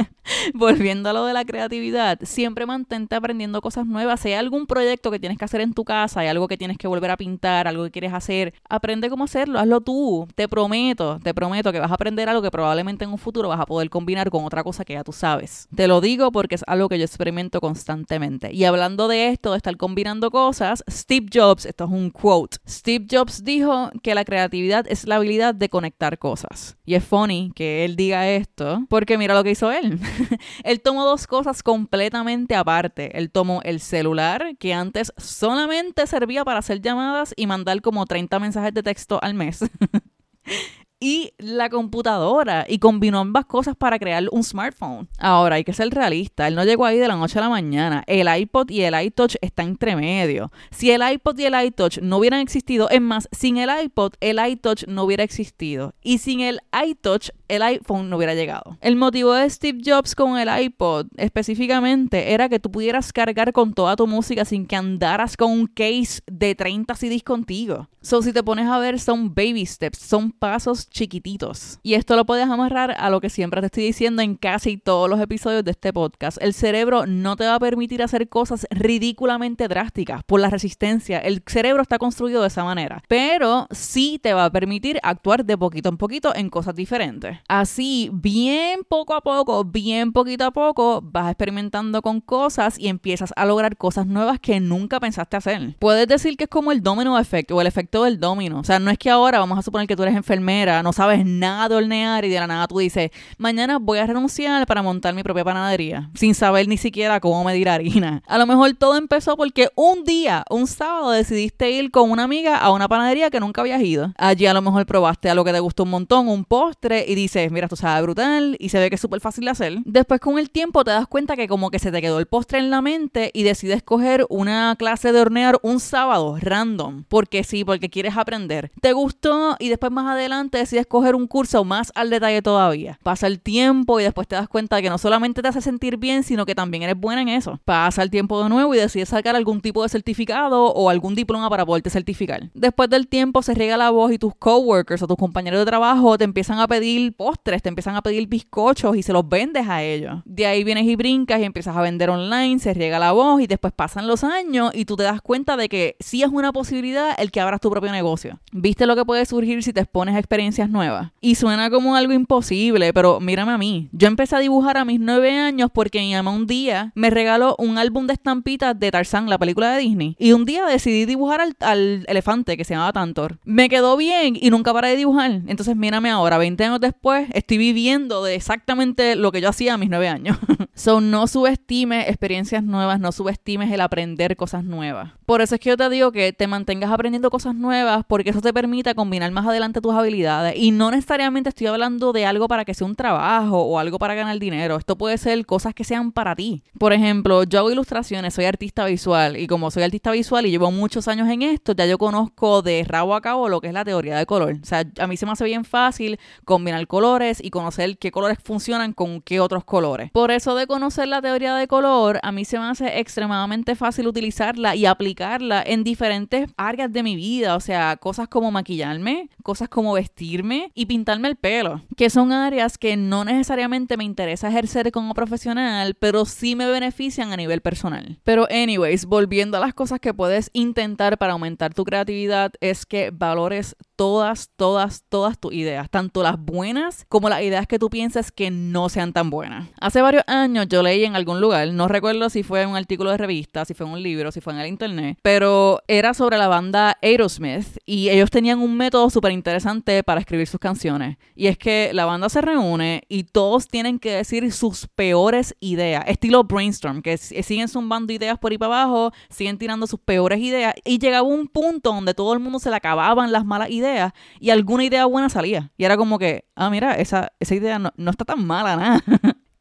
volviendo 0.54 1.08
a 1.08 1.14
lo 1.14 1.24
de 1.24 1.32
la 1.32 1.46
creatividad, 1.46 2.18
siempre 2.22 2.66
mantente 2.66 3.14
aprendiendo 3.14 3.62
cosas 3.62 3.86
nuevas. 3.86 4.20
Si 4.20 4.28
hay 4.28 4.34
algún 4.34 4.66
proyecto 4.66 5.10
que 5.10 5.18
tienes 5.18 5.38
que 5.38 5.44
hacer 5.46 5.62
en 5.62 5.72
tu 5.72 5.84
casa, 5.84 6.20
hay 6.20 6.28
algo 6.28 6.48
que 6.48 6.58
tienes 6.58 6.76
que 6.76 6.86
volver 6.86 7.10
a 7.10 7.16
pintar, 7.16 7.66
algo 7.66 7.84
que 7.84 7.90
quieres 7.90 8.12
hacer, 8.12 8.52
aprende 8.68 9.08
cómo 9.08 9.24
hacerlo, 9.24 9.58
hazlo 9.58 9.80
tú. 9.80 10.28
Te 10.34 10.46
prometo, 10.46 11.18
te 11.22 11.32
prometo 11.32 11.72
que 11.72 11.80
vas 11.80 11.90
a 11.90 11.94
aprender 11.94 12.28
algo 12.28 12.42
que 12.42 12.50
probablemente 12.50 13.04
en 13.04 13.10
un 13.10 13.18
futuro 13.18 13.48
vas 13.48 13.60
a 13.60 13.64
poder 13.64 13.88
combinar 13.88 14.28
con 14.28 14.44
otra 14.44 14.62
cosa 14.62 14.84
que 14.84 14.92
ya 14.92 15.02
tú 15.02 15.12
sabes. 15.12 15.66
Te 15.74 15.88
lo 15.88 16.02
digo 16.02 16.30
porque 16.30 16.56
es 16.56 16.64
algo 16.66 16.90
que 16.90 16.98
yo 16.98 17.06
experimento 17.06 17.58
constantemente. 17.62 18.52
Y 18.52 18.64
hablando 18.66 19.08
de 19.08 19.28
esto, 19.28 19.52
de 19.52 19.56
estar 19.56 19.78
combinando 19.78 20.30
cosas, 20.30 20.84
Steve 20.90 21.28
Jobs, 21.32 21.64
esto 21.64 21.84
es 21.84 21.90
un 21.90 22.10
quote, 22.10 22.58
Steve 22.82 23.06
Jobs 23.08 23.44
dijo 23.44 23.92
que 24.02 24.12
la 24.16 24.24
creatividad 24.24 24.86
es 24.88 25.06
la 25.06 25.14
habilidad 25.14 25.54
de 25.54 25.68
conectar 25.68 26.18
cosas. 26.18 26.76
Y 26.84 26.96
es 26.96 27.04
funny 27.04 27.52
que 27.54 27.84
él 27.84 27.94
diga 27.94 28.28
esto, 28.28 28.84
porque 28.88 29.16
mira 29.16 29.36
lo 29.36 29.44
que 29.44 29.52
hizo 29.52 29.70
él. 29.70 30.00
él 30.64 30.80
tomó 30.80 31.04
dos 31.04 31.28
cosas 31.28 31.62
completamente 31.62 32.56
aparte. 32.56 33.16
Él 33.16 33.30
tomó 33.30 33.62
el 33.62 33.78
celular, 33.78 34.56
que 34.58 34.74
antes 34.74 35.12
solamente 35.16 36.08
servía 36.08 36.44
para 36.44 36.58
hacer 36.58 36.80
llamadas 36.80 37.32
y 37.36 37.46
mandar 37.46 37.80
como 37.82 38.04
30 38.04 38.40
mensajes 38.40 38.74
de 38.74 38.82
texto 38.82 39.20
al 39.22 39.34
mes. 39.34 39.60
y 41.02 41.34
la 41.38 41.68
computadora 41.68 42.64
y 42.68 42.78
combinó 42.78 43.18
ambas 43.18 43.46
cosas 43.46 43.74
para 43.74 43.98
crear 43.98 44.22
un 44.30 44.44
smartphone. 44.44 45.08
Ahora, 45.18 45.56
hay 45.56 45.64
que 45.64 45.72
ser 45.72 45.90
realista, 45.90 46.46
él 46.46 46.54
no 46.54 46.62
llegó 46.64 46.86
ahí 46.86 46.96
de 46.98 47.08
la 47.08 47.16
noche 47.16 47.40
a 47.40 47.42
la 47.42 47.48
mañana. 47.48 48.04
El 48.06 48.28
iPod 48.32 48.70
y 48.70 48.82
el 48.82 48.94
iTouch 48.94 49.34
están 49.40 49.66
entre 49.70 49.96
medio. 49.96 50.52
Si 50.70 50.92
el 50.92 51.02
iPod 51.02 51.36
y 51.40 51.46
el 51.46 51.60
iTouch 51.60 51.98
no 51.98 52.18
hubieran 52.18 52.38
existido, 52.38 52.88
es 52.88 53.00
más, 53.00 53.28
sin 53.32 53.56
el 53.56 53.68
iPod, 53.82 54.12
el 54.20 54.38
iTouch 54.46 54.84
no 54.86 55.02
hubiera 55.02 55.24
existido. 55.24 55.92
Y 56.04 56.18
sin 56.18 56.40
el 56.40 56.60
iTouch, 56.86 57.30
el 57.48 57.62
iPhone 57.62 58.08
no 58.08 58.16
hubiera 58.16 58.34
llegado. 58.34 58.78
El 58.80 58.94
motivo 58.94 59.32
de 59.32 59.50
Steve 59.50 59.80
Jobs 59.84 60.14
con 60.14 60.38
el 60.38 60.48
iPod 60.62 61.06
específicamente 61.16 62.32
era 62.32 62.48
que 62.48 62.60
tú 62.60 62.70
pudieras 62.70 63.12
cargar 63.12 63.52
con 63.52 63.74
toda 63.74 63.96
tu 63.96 64.06
música 64.06 64.44
sin 64.44 64.66
que 64.66 64.76
andaras 64.76 65.36
con 65.36 65.50
un 65.50 65.66
case 65.66 66.20
de 66.30 66.54
30 66.54 66.94
CDs 66.94 67.24
contigo. 67.24 67.88
So, 68.02 68.20
si 68.22 68.32
te 68.32 68.42
pones 68.42 68.68
a 68.68 68.78
ver, 68.78 68.98
son 68.98 69.34
baby 69.34 69.64
steps, 69.66 69.98
son 69.98 70.32
pasos 70.32 70.88
chiquititos. 70.92 71.78
Y 71.82 71.94
esto 71.94 72.16
lo 72.16 72.24
puedes 72.24 72.48
amarrar 72.48 72.94
a 72.98 73.10
lo 73.10 73.20
que 73.20 73.30
siempre 73.30 73.60
te 73.60 73.66
estoy 73.66 73.84
diciendo 73.84 74.22
en 74.22 74.36
casi 74.36 74.76
todos 74.76 75.08
los 75.08 75.20
episodios 75.20 75.64
de 75.64 75.72
este 75.72 75.92
podcast. 75.92 76.38
El 76.40 76.54
cerebro 76.54 77.06
no 77.06 77.36
te 77.36 77.46
va 77.46 77.56
a 77.56 77.60
permitir 77.60 78.02
hacer 78.02 78.28
cosas 78.28 78.66
ridículamente 78.70 79.68
drásticas 79.68 80.22
por 80.24 80.40
la 80.40 80.50
resistencia. 80.50 81.18
El 81.18 81.42
cerebro 81.46 81.82
está 81.82 81.98
construido 81.98 82.42
de 82.42 82.48
esa 82.48 82.64
manera. 82.64 83.02
Pero 83.08 83.66
sí 83.70 84.20
te 84.22 84.34
va 84.34 84.44
a 84.44 84.52
permitir 84.52 84.98
actuar 85.02 85.44
de 85.44 85.58
poquito 85.58 85.88
en 85.88 85.96
poquito 85.96 86.34
en 86.34 86.50
cosas 86.50 86.74
diferentes. 86.74 87.38
Así, 87.48 88.10
bien 88.12 88.80
poco 88.88 89.14
a 89.14 89.20
poco, 89.20 89.64
bien 89.64 90.12
poquito 90.12 90.44
a 90.44 90.50
poco, 90.50 91.00
vas 91.02 91.30
experimentando 91.30 92.02
con 92.02 92.20
cosas 92.20 92.78
y 92.78 92.88
empiezas 92.88 93.32
a 93.36 93.46
lograr 93.46 93.76
cosas 93.76 94.06
nuevas 94.06 94.38
que 94.38 94.60
nunca 94.60 95.00
pensaste 95.00 95.36
hacer. 95.36 95.76
Puedes 95.78 96.06
decir 96.08 96.36
que 96.36 96.44
es 96.44 96.50
como 96.50 96.72
el 96.72 96.82
domino 96.82 97.18
efecto 97.18 97.56
o 97.56 97.60
el 97.60 97.66
efecto 97.66 98.04
del 98.04 98.20
domino. 98.20 98.60
O 98.60 98.64
sea, 98.64 98.78
no 98.78 98.90
es 98.90 98.98
que 98.98 99.10
ahora 99.10 99.38
vamos 99.38 99.58
a 99.58 99.62
suponer 99.62 99.86
que 99.86 99.96
tú 99.96 100.02
eres 100.02 100.16
enfermera, 100.16 100.81
no 100.82 100.92
sabes 100.92 101.24
nada 101.24 101.68
de 101.68 101.76
hornear 101.76 102.24
y 102.24 102.28
de 102.28 102.40
la 102.40 102.46
nada 102.46 102.66
tú 102.66 102.78
dices, 102.78 103.10
mañana 103.38 103.78
voy 103.78 103.98
a 103.98 104.06
renunciar 104.06 104.66
para 104.66 104.82
montar 104.82 105.14
mi 105.14 105.22
propia 105.22 105.44
panadería, 105.44 106.10
sin 106.14 106.34
saber 106.34 106.68
ni 106.68 106.76
siquiera 106.76 107.20
cómo 107.20 107.44
medir 107.44 107.68
harina. 107.68 108.22
A 108.26 108.38
lo 108.38 108.46
mejor 108.46 108.72
todo 108.74 108.96
empezó 108.96 109.36
porque 109.36 109.68
un 109.74 110.04
día, 110.04 110.44
un 110.50 110.66
sábado, 110.66 111.10
decidiste 111.10 111.70
ir 111.70 111.90
con 111.90 112.10
una 112.10 112.24
amiga 112.24 112.56
a 112.56 112.70
una 112.72 112.88
panadería 112.88 113.30
que 113.30 113.40
nunca 113.40 113.60
habías 113.60 113.82
ido. 113.82 114.12
Allí 114.16 114.46
a 114.46 114.54
lo 114.54 114.62
mejor 114.62 114.86
probaste 114.86 115.30
algo 115.30 115.44
que 115.44 115.52
te 115.52 115.60
gustó 115.60 115.82
un 115.84 115.90
montón, 115.90 116.28
un 116.28 116.44
postre, 116.44 117.04
y 117.06 117.14
dices, 117.14 117.50
mira, 117.50 117.66
esto 117.66 117.76
sabe 117.76 118.02
brutal 118.02 118.56
y 118.58 118.68
se 118.68 118.78
ve 118.78 118.88
que 118.88 118.96
es 118.96 119.00
súper 119.00 119.20
fácil 119.20 119.44
de 119.44 119.50
hacer. 119.50 119.78
Después 119.84 120.20
con 120.20 120.38
el 120.38 120.50
tiempo 120.50 120.84
te 120.84 120.90
das 120.90 121.06
cuenta 121.06 121.36
que 121.36 121.48
como 121.48 121.70
que 121.70 121.78
se 121.78 121.90
te 121.90 122.00
quedó 122.00 122.18
el 122.18 122.26
postre 122.26 122.58
en 122.58 122.70
la 122.70 122.82
mente 122.82 123.30
y 123.34 123.42
decides 123.42 123.82
coger 123.82 124.26
una 124.28 124.74
clase 124.78 125.12
de 125.12 125.20
hornear 125.20 125.58
un 125.62 125.80
sábado 125.80 126.36
random, 126.40 127.04
porque 127.08 127.44
sí, 127.44 127.64
porque 127.64 127.90
quieres 127.90 128.16
aprender. 128.16 128.72
Te 128.80 128.92
gustó 128.92 129.56
y 129.58 129.68
después 129.68 129.92
más 129.92 130.06
adelante 130.06 130.61
decides 130.62 130.86
coger 130.86 131.14
un 131.14 131.26
curso 131.26 131.64
más 131.64 131.92
al 131.94 132.10
detalle 132.10 132.42
todavía. 132.42 132.98
Pasa 133.02 133.26
el 133.26 133.40
tiempo 133.40 134.00
y 134.00 134.02
después 134.02 134.26
te 134.26 134.36
das 134.36 134.48
cuenta 134.48 134.76
de 134.76 134.82
que 134.82 134.90
no 134.90 134.98
solamente 134.98 135.42
te 135.42 135.48
hace 135.48 135.60
sentir 135.60 135.96
bien, 135.96 136.22
sino 136.22 136.46
que 136.46 136.54
también 136.54 136.82
eres 136.82 136.96
buena 136.96 137.22
en 137.22 137.28
eso. 137.28 137.60
Pasa 137.64 138.02
el 138.02 138.10
tiempo 138.10 138.42
de 138.42 138.48
nuevo 138.48 138.74
y 138.74 138.78
decides 138.78 139.10
sacar 139.10 139.36
algún 139.36 139.60
tipo 139.60 139.82
de 139.82 139.88
certificado 139.88 140.72
o 140.72 140.88
algún 140.90 141.14
diploma 141.14 141.48
para 141.50 141.66
poderte 141.66 141.90
certificar. 141.90 142.50
Después 142.54 142.88
del 142.90 143.08
tiempo 143.08 143.42
se 143.42 143.54
riega 143.54 143.76
la 143.76 143.90
voz 143.90 144.12
y 144.12 144.18
tus 144.18 144.34
coworkers 144.34 145.02
o 145.02 145.06
tus 145.06 145.16
compañeros 145.16 145.60
de 145.60 145.66
trabajo 145.66 146.16
te 146.18 146.24
empiezan 146.24 146.58
a 146.58 146.68
pedir 146.68 147.14
postres, 147.16 147.62
te 147.62 147.68
empiezan 147.68 147.96
a 147.96 148.02
pedir 148.02 148.26
bizcochos 148.28 148.96
y 148.96 149.02
se 149.02 149.12
los 149.12 149.28
vendes 149.28 149.68
a 149.68 149.82
ellos. 149.82 150.20
De 150.24 150.46
ahí 150.46 150.64
vienes 150.64 150.84
y 150.84 150.96
brincas 150.96 151.40
y 151.40 151.44
empiezas 151.44 151.76
a 151.76 151.82
vender 151.82 152.10
online, 152.10 152.58
se 152.58 152.74
riega 152.74 152.98
la 152.98 153.12
voz 153.12 153.40
y 153.40 153.46
después 153.46 153.72
pasan 153.72 154.06
los 154.06 154.24
años 154.24 154.70
y 154.74 154.84
tú 154.84 154.96
te 154.96 155.02
das 155.02 155.20
cuenta 155.20 155.56
de 155.56 155.68
que 155.68 155.96
sí 156.00 156.22
es 156.22 156.30
una 156.30 156.52
posibilidad 156.52 157.14
el 157.18 157.30
que 157.30 157.40
abras 157.40 157.60
tu 157.60 157.70
propio 157.70 157.92
negocio. 157.92 158.40
¿Viste 158.52 158.86
lo 158.86 158.96
que 158.96 159.04
puede 159.04 159.26
surgir 159.26 159.62
si 159.62 159.72
te 159.72 159.80
expones 159.80 160.14
a 160.14 160.18
experiencias 160.18 160.51
nuevas? 160.68 161.12
Y 161.20 161.34
suena 161.34 161.70
como 161.70 161.96
algo 161.96 162.12
imposible, 162.12 162.92
pero 162.92 163.20
mírame 163.20 163.52
a 163.52 163.58
mí. 163.58 163.88
Yo 163.92 164.08
empecé 164.08 164.36
a 164.36 164.40
dibujar 164.40 164.76
a 164.76 164.84
mis 164.84 165.00
nueve 165.00 165.36
años 165.36 165.70
porque 165.72 166.00
mi 166.00 166.12
mamá 166.14 166.30
un 166.30 166.46
día 166.46 166.92
me 166.94 167.10
regaló 167.10 167.56
un 167.58 167.78
álbum 167.78 168.06
de 168.06 168.14
estampitas 168.14 168.78
de 168.78 168.90
Tarzán, 168.90 169.28
la 169.28 169.38
película 169.38 169.72
de 169.72 169.80
Disney. 169.80 170.16
Y 170.18 170.32
un 170.32 170.44
día 170.44 170.66
decidí 170.66 171.04
dibujar 171.04 171.40
al, 171.40 171.56
al 171.60 172.04
elefante 172.08 172.56
que 172.56 172.64
se 172.64 172.74
llamaba 172.74 172.92
Tantor. 172.92 173.38
Me 173.44 173.68
quedó 173.68 173.96
bien 173.96 174.36
y 174.40 174.50
nunca 174.50 174.72
paré 174.72 174.88
de 174.88 174.96
dibujar. 174.96 175.42
Entonces 175.46 175.76
mírame 175.76 176.10
ahora, 176.10 176.38
20 176.38 176.64
años 176.64 176.80
después, 176.80 177.28
estoy 177.32 177.58
viviendo 177.58 178.24
de 178.24 178.34
exactamente 178.34 179.16
lo 179.16 179.32
que 179.32 179.40
yo 179.40 179.48
hacía 179.48 179.74
a 179.74 179.78
mis 179.78 179.90
nueve 179.90 180.08
años. 180.08 180.38
so, 180.74 181.00
no 181.00 181.26
subestimes 181.26 182.08
experiencias 182.08 182.62
nuevas, 182.62 183.00
no 183.00 183.12
subestimes 183.12 183.70
el 183.70 183.80
aprender 183.80 184.36
cosas 184.36 184.64
nuevas. 184.64 185.12
Por 185.32 185.40
eso 185.40 185.54
es 185.54 185.62
que 185.62 185.70
yo 185.70 185.78
te 185.78 185.88
digo 185.88 186.12
que 186.12 186.34
te 186.34 186.46
mantengas 186.46 186.90
aprendiendo 186.90 187.30
cosas 187.30 187.54
nuevas 187.54 188.04
porque 188.06 188.28
eso 188.28 188.42
te 188.42 188.52
permite 188.52 188.94
combinar 188.94 189.30
más 189.30 189.46
adelante 189.46 189.80
tus 189.80 189.94
habilidades 189.94 190.54
y 190.58 190.72
no 190.72 190.90
necesariamente 190.90 191.48
estoy 191.48 191.68
hablando 191.68 192.12
de 192.12 192.26
algo 192.26 192.48
para 192.48 192.66
que 192.66 192.74
sea 192.74 192.86
un 192.86 192.96
trabajo 192.96 193.62
o 193.62 193.78
algo 193.78 193.98
para 193.98 194.14
ganar 194.14 194.38
dinero. 194.38 194.76
Esto 194.76 194.98
puede 194.98 195.16
ser 195.16 195.46
cosas 195.46 195.72
que 195.72 195.84
sean 195.84 196.12
para 196.12 196.36
ti. 196.36 196.62
Por 196.78 196.92
ejemplo, 196.92 197.44
yo 197.44 197.60
hago 197.60 197.70
ilustraciones, 197.70 198.34
soy 198.34 198.44
artista 198.44 198.84
visual 198.84 199.38
y 199.38 199.46
como 199.46 199.70
soy 199.70 199.84
artista 199.84 200.10
visual 200.10 200.44
y 200.44 200.50
llevo 200.50 200.70
muchos 200.70 201.08
años 201.08 201.26
en 201.30 201.40
esto, 201.40 201.72
ya 201.72 201.86
yo 201.86 201.96
conozco 201.96 202.60
de 202.60 202.84
rabo 202.86 203.14
a 203.14 203.22
cabo 203.22 203.48
lo 203.48 203.62
que 203.62 203.68
es 203.68 203.72
la 203.72 203.86
teoría 203.86 204.18
de 204.18 204.26
color. 204.26 204.58
O 204.62 204.66
sea, 204.66 204.84
a 204.98 205.06
mí 205.06 205.16
se 205.16 205.24
me 205.24 205.32
hace 205.32 205.46
bien 205.46 205.64
fácil 205.64 206.20
combinar 206.44 206.86
colores 206.86 207.42
y 207.42 207.48
conocer 207.48 207.96
qué 207.96 208.10
colores 208.10 208.36
funcionan 208.44 208.92
con 208.92 209.22
qué 209.22 209.40
otros 209.40 209.64
colores. 209.64 210.10
Por 210.10 210.30
eso 210.30 210.54
de 210.54 210.66
conocer 210.66 211.08
la 211.08 211.22
teoría 211.22 211.54
de 211.54 211.66
color, 211.68 212.20
a 212.22 212.32
mí 212.32 212.44
se 212.44 212.58
me 212.58 212.66
hace 212.66 212.98
extremadamente 213.00 213.76
fácil 213.76 214.06
utilizarla 214.06 214.76
y 214.76 214.84
aplicarla 214.84 215.21
en 215.66 215.84
diferentes 215.84 216.50
áreas 216.56 216.92
de 216.92 217.02
mi 217.02 217.16
vida, 217.16 217.56
o 217.56 217.60
sea, 217.60 217.96
cosas 217.96 218.28
como 218.28 218.50
maquillarme, 218.50 219.28
cosas 219.42 219.68
como 219.68 219.92
vestirme 219.92 220.70
y 220.74 220.86
pintarme 220.86 221.28
el 221.28 221.36
pelo, 221.36 221.82
que 221.96 222.10
son 222.10 222.32
áreas 222.32 222.78
que 222.78 222.96
no 222.96 223.24
necesariamente 223.24 223.96
me 223.96 224.04
interesa 224.04 224.48
ejercer 224.48 224.90
como 224.92 225.14
profesional, 225.14 225.94
pero 225.94 226.24
sí 226.24 226.56
me 226.56 226.66
benefician 226.66 227.32
a 227.32 227.36
nivel 227.36 227.60
personal. 227.60 228.18
Pero 228.24 228.46
anyways, 228.50 229.06
volviendo 229.06 229.56
a 229.56 229.60
las 229.60 229.74
cosas 229.74 230.00
que 230.00 230.14
puedes 230.14 230.50
intentar 230.52 231.18
para 231.18 231.32
aumentar 231.32 231.74
tu 231.74 231.84
creatividad, 231.84 232.52
es 232.60 232.86
que 232.86 233.10
valores 233.10 233.76
todas, 234.02 234.50
todas, 234.56 235.04
todas 235.08 235.38
tus 235.38 235.52
ideas, 235.52 235.88
tanto 235.88 236.24
las 236.24 236.36
buenas 236.36 237.06
como 237.08 237.28
las 237.28 237.40
ideas 237.42 237.68
que 237.68 237.78
tú 237.78 237.88
piensas 237.88 238.32
que 238.32 238.50
no 238.50 238.88
sean 238.88 239.12
tan 239.12 239.30
buenas. 239.30 239.68
Hace 239.80 240.02
varios 240.02 240.24
años 240.26 240.66
yo 240.68 240.82
leí 240.82 241.04
en 241.04 241.14
algún 241.14 241.40
lugar, 241.40 241.68
no 241.68 241.86
recuerdo 241.86 242.28
si 242.28 242.42
fue 242.42 242.66
un 242.66 242.74
artículo 242.74 243.12
de 243.12 243.16
revista, 243.16 243.64
si 243.64 243.74
fue 243.74 243.86
un 243.86 244.02
libro, 244.02 244.32
si 244.32 244.40
fue 244.40 244.54
en 244.54 244.58
el 244.58 244.66
internet, 244.66 245.18
pero 245.22 245.82
era 245.86 246.14
sobre 246.14 246.36
la 246.36 246.48
banda 246.48 246.98
Aerosmith 247.00 247.78
y 247.86 248.08
ellos 248.08 248.28
tenían 248.28 248.58
un 248.58 248.76
método 248.76 249.08
súper 249.08 249.30
interesante 249.30 250.02
para 250.02 250.18
escribir 250.18 250.48
sus 250.48 250.58
canciones. 250.58 251.16
Y 251.36 251.46
es 251.46 251.56
que 251.56 251.92
la 251.92 252.04
banda 252.04 252.28
se 252.28 252.40
reúne 252.40 253.04
y 253.08 253.22
todos 253.22 253.68
tienen 253.68 254.00
que 254.00 254.10
decir 254.10 254.50
sus 254.50 254.88
peores 254.96 255.54
ideas, 255.60 256.02
estilo 256.08 256.42
brainstorm, 256.42 257.02
que 257.02 257.18
siguen 257.18 257.68
zumbando 257.68 258.12
ideas 258.12 258.36
por 258.36 258.50
ahí 258.50 258.58
para 258.58 258.82
abajo, 258.82 259.12
siguen 259.30 259.58
tirando 259.58 259.86
sus 259.86 260.00
peores 260.00 260.40
ideas 260.40 260.74
y 260.84 260.98
llegaba 260.98 261.22
un 261.22 261.46
punto 261.46 261.92
donde 261.92 262.14
todo 262.14 262.32
el 262.32 262.40
mundo 262.40 262.58
se 262.58 262.68
le 262.68 262.74
acababan 262.74 263.30
las 263.30 263.44
malas 263.44 263.70
ideas 263.70 263.91
y 264.40 264.50
alguna 264.50 264.84
idea 264.84 265.06
buena 265.06 265.28
salía. 265.28 265.72
Y 265.76 265.84
era 265.84 265.96
como 265.96 266.18
que, 266.18 266.44
ah, 266.54 266.70
mira, 266.70 266.94
esa, 266.94 267.32
esa 267.40 267.54
idea 267.54 267.78
no, 267.78 267.92
no 267.96 268.10
está 268.10 268.24
tan 268.24 268.44
mala, 268.44 268.76
nada. 268.76 269.02